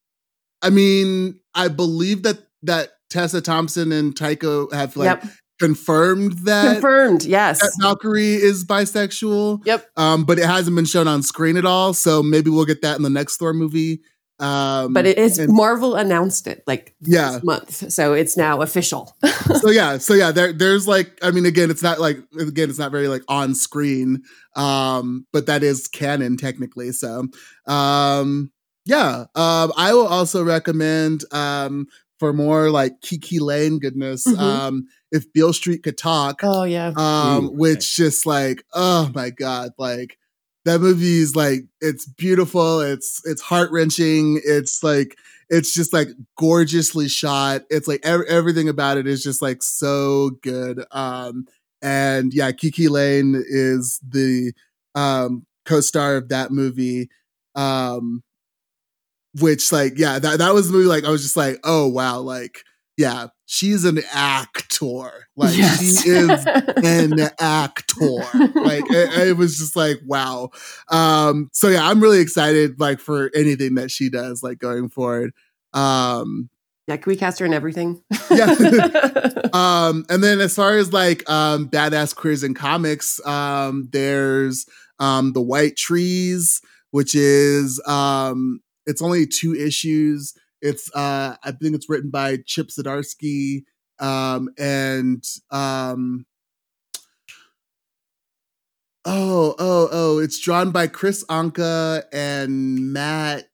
[0.63, 5.33] I mean, I believe that that Tessa Thompson and Taika have like yep.
[5.59, 6.75] confirmed that.
[6.75, 7.25] Confirmed.
[7.25, 7.61] Yes.
[7.61, 9.65] that Valkyrie is bisexual.
[9.67, 9.87] Yep.
[9.97, 11.95] Um, but it hasn't been shown on screen at all.
[11.95, 14.01] So maybe we'll get that in the next Thor movie.
[14.41, 17.33] Um, But it is and- Marvel announced it like Yeah.
[17.33, 19.15] this month, so it's now official.
[19.61, 22.79] so yeah, so yeah, there, there's like, I mean, again, it's not like, again, it's
[22.79, 24.23] not very like on screen,
[24.57, 26.93] um, but that is canon technically.
[26.93, 27.27] So,
[27.67, 28.51] um,
[28.87, 31.87] yeah, um, I will also recommend, um,
[32.19, 34.39] for more like KiKi Layne goodness, Mhm.
[34.39, 36.93] um, if Beale Street could talk, oh yeah.
[36.97, 40.17] um, Ooh, which just like, oh my god, like
[40.71, 42.81] that movie is like it's beautiful.
[42.81, 44.41] It's it's heart wrenching.
[44.45, 45.17] It's like
[45.49, 46.09] it's just like
[46.39, 47.63] gorgeously shot.
[47.71, 50.85] It's like ev- everything about it is just like so good.
[50.93, 51.47] Um,
[51.83, 54.53] and yeah, KiKi Layne is the
[54.95, 57.11] um, co-star of that movie.
[57.57, 58.23] Um,
[59.41, 60.89] which like yeah, that that was the movie.
[60.89, 62.63] Like I was just like, oh wow, like
[63.01, 65.27] yeah, she's an actor.
[65.35, 66.03] Like Yes.
[66.03, 66.45] she is
[66.85, 68.05] an actor.
[68.55, 70.51] Like it, it was just like wow.
[70.91, 75.33] Um, so yeah, I'm really excited like for anything that she does like going forward.
[75.73, 76.51] Um,
[76.87, 78.03] yeah, can we cast her in everything?
[78.31, 78.47] Yeah.
[79.55, 84.67] um, and then as far as like um badass queers in comics, um, there's
[84.99, 90.35] um the White Trees, which is um it's only two issues.
[90.63, 93.65] It's uh I think it's written by Chip Zdarsky
[93.99, 96.27] um and um
[99.07, 103.47] Oh, oh, oh, it's drawn by Kris Anka and Matt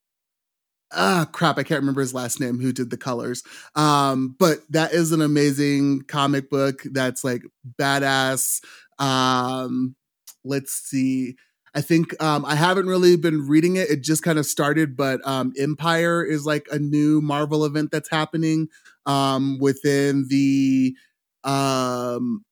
[0.93, 3.43] ah crap i can't remember his last name who did the colors.
[3.75, 7.43] Um but that is an amazing comic book that's like
[7.79, 8.61] badass.
[8.99, 9.97] Um
[10.45, 11.37] let's see
[11.77, 13.91] i think um i haven't really been reading it.
[13.91, 18.11] It just kind of started but um Empyre is like a new marvel event that's
[18.11, 18.69] happening
[19.07, 20.97] um within the
[21.45, 22.45] um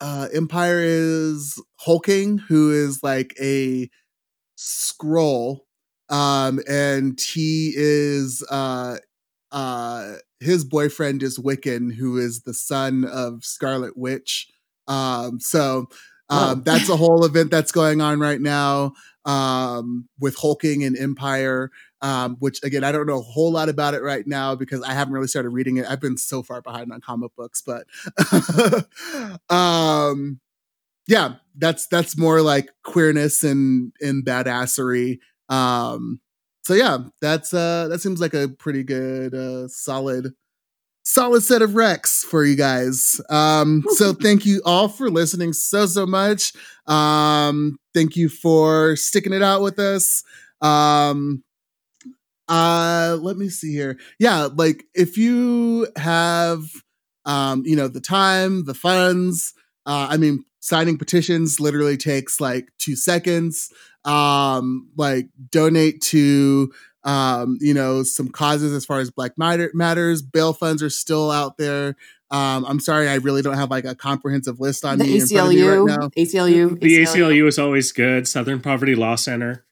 [0.00, 3.90] uh Empyre is Hulkling who is like a
[4.58, 5.60] Skrull
[6.10, 8.96] um and he is uh
[9.52, 14.48] uh his boyfriend is wiccan who is the son of scarlet witch.
[14.88, 15.88] Um so
[16.30, 18.92] um that's a whole event that's going on right now
[19.24, 21.68] um with Hulkling and Empyre
[22.00, 24.92] um which again i don't know a whole lot about it right now because i
[24.92, 25.86] haven't really started reading it.
[25.88, 27.86] I've been so far behind on comic books but
[29.50, 30.40] um
[31.08, 35.18] yeah that's that's more like queerness and and badassery.
[35.48, 36.20] Um
[36.62, 40.34] so yeah that's uh that seems like a pretty good uh solid
[41.08, 43.20] solid set of recs for you guys.
[43.30, 46.52] Um so thank you all for listening so so much.
[46.86, 50.22] Um thank you for sticking it out with us.
[50.60, 51.42] Um
[52.48, 53.98] uh let me see here.
[54.18, 56.64] Yeah like if you have
[57.24, 59.52] um you know the time the funds
[59.86, 63.72] uh i mean signing petitions literally takes like two seconds.
[64.04, 66.72] Um like donate to
[67.04, 71.30] um you know some causes as far as black matter matters bail funds are still
[71.30, 71.94] out there
[72.30, 75.26] um i'm sorry i really don't have like a comprehensive list on the me in
[75.26, 78.26] front of me ACLU, right now ACLU, The ACLU is always good.
[78.26, 79.64] Southern Poverty Law Center.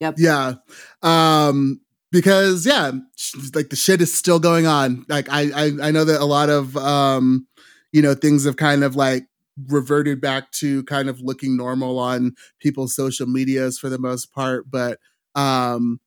[0.00, 0.14] Yep.
[0.18, 0.54] Yeah
[1.02, 1.80] um
[2.10, 6.04] because yeah sh- like the shit is still going on like I, I i know
[6.04, 7.46] that a lot of um
[7.92, 9.26] you know things have kind of like
[9.68, 14.70] reverted back to kind of looking normal on people's social medias for the most part
[14.70, 14.98] but
[15.34, 16.00] um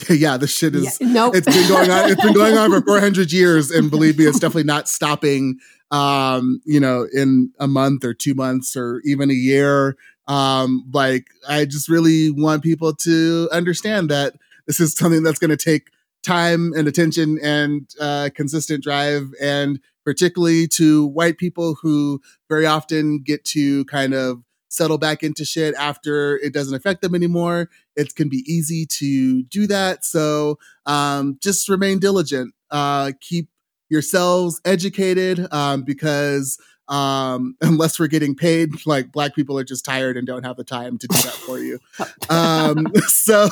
[0.10, 1.34] yeah the shit is Yeah, nope.
[1.34, 4.38] it's been going on it's been going on for 400 years and believe me it's
[4.38, 5.58] definitely not stopping
[5.90, 9.96] um you know in a month or two months or even a year
[10.28, 14.34] um like i just really want people to understand that
[14.66, 15.88] this is something that's going to take
[16.22, 23.18] time and attention and uh consistent drive and particularly to white people who very often
[23.18, 27.70] get to kind of settle back into shit after it doesn't affect them anymore.
[27.96, 30.04] It can be easy to do that.
[30.04, 32.54] So um, just remain diligent.
[32.70, 33.48] Uh, keep
[33.88, 36.58] yourselves educated um, because
[36.88, 40.64] um, unless we're getting paid like black people are just tired and don't have the
[40.64, 41.78] time to do that for you.
[42.30, 43.48] Um, so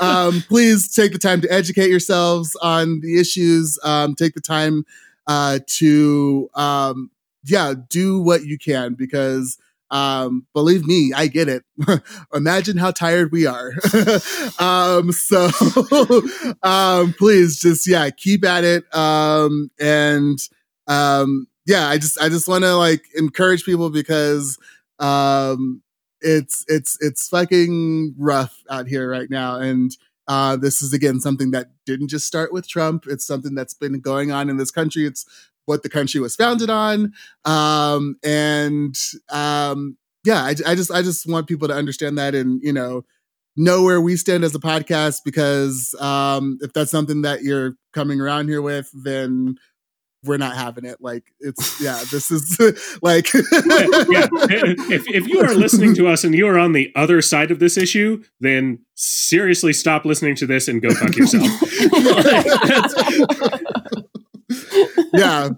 [0.00, 3.78] um, please take the time to educate yourselves on the issues.
[3.84, 4.84] Um, take the time
[5.28, 7.10] uh, to um,
[7.44, 9.58] yeah do what you can because
[9.90, 11.62] um believe me i get it.
[12.34, 13.72] Imagine how tired we are.
[14.58, 15.50] Um so
[16.62, 18.84] um please just yeah keep at it.
[18.94, 20.38] Um and
[20.88, 24.56] um yeah i just i just want to like encourage people because
[24.98, 25.82] um
[26.20, 29.58] it's it's it's fucking rough out here right now.
[29.60, 29.90] And
[30.28, 33.04] uh this is again something that didn't just start with trump.
[33.06, 35.06] It's something that's been going on in this country.
[35.06, 35.26] It's
[35.66, 37.12] what the country was founded on.
[37.44, 38.96] Um and
[39.30, 43.04] um yeah I, I just i just want people to understand that and you know
[43.56, 48.20] know where we stand as a podcast because um if that's something that you're coming
[48.20, 49.56] around here with then
[50.26, 50.98] we're not having it.
[51.00, 52.58] Like it's yeah this is
[53.02, 53.40] like yeah,
[54.90, 57.58] if, if you are listening to us and you are on the other side of
[57.58, 61.48] this issue, then seriously stop listening to this and go fuck yourself.
[65.16, 65.48] yeah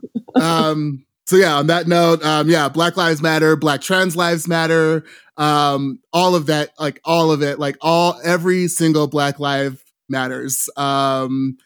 [0.41, 5.05] um so yeah, on that note, um, yeah, Black Lives Matter, Black Trans Lives Matter,
[5.37, 10.71] um, all of that, like all of it, like all every single Black Life matters.
[10.79, 11.59] Um,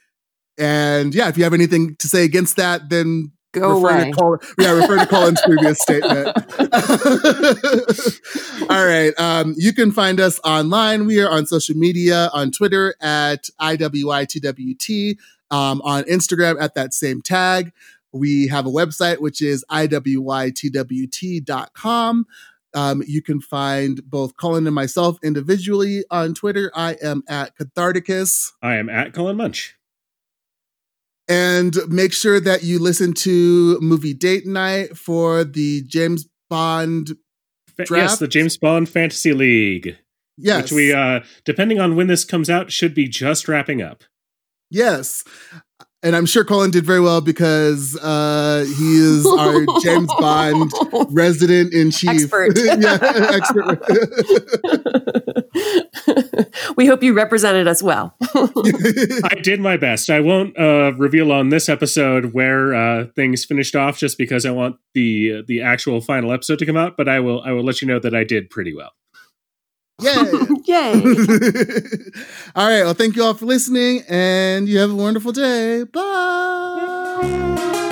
[0.58, 4.10] and yeah, if you have anything to say against that, then Go refer away.
[4.10, 6.26] To Col- yeah, refer to Colin's previous statement.
[8.68, 9.12] All right.
[9.18, 11.06] Um, you can find us online.
[11.06, 15.18] We are on social media on Twitter at IWITWT,
[15.52, 17.72] um, on Instagram at that same tag.
[18.12, 22.26] We have a website, which is IWITWT.com.
[22.74, 26.70] Um, you can find both Colin and myself individually on Twitter.
[26.74, 28.52] I am at Catharticus.
[28.62, 29.76] I am at Colin Munch.
[31.28, 37.16] And make sure that you listen to Movie Date Night for the James Bond.
[37.76, 37.90] Draft?
[37.90, 39.96] Yes, the James Bond Fantasy League,
[40.36, 40.64] Yes.
[40.64, 44.04] which we, uh, depending on when this comes out, should be just wrapping up.
[44.72, 45.22] Yes.
[46.04, 50.72] And I'm sure Colin did very well because uh, he is our James Bond
[51.10, 52.10] resident in chief.
[52.10, 52.58] Expert.
[52.58, 52.98] yeah,
[53.30, 53.80] expert.
[56.76, 58.16] we hope you represented us well.
[58.34, 60.10] I did my best.
[60.10, 64.50] I won't uh, reveal on this episode where uh, things finished off, just because I
[64.50, 66.96] want the the actual final episode to come out.
[66.96, 68.90] But I will I will let you know that I did pretty well.
[70.02, 70.30] Yay.
[70.66, 70.92] Yay.
[72.54, 72.84] all right.
[72.84, 75.84] Well, thank you all for listening, and you have a wonderful day.
[75.84, 77.88] Bye.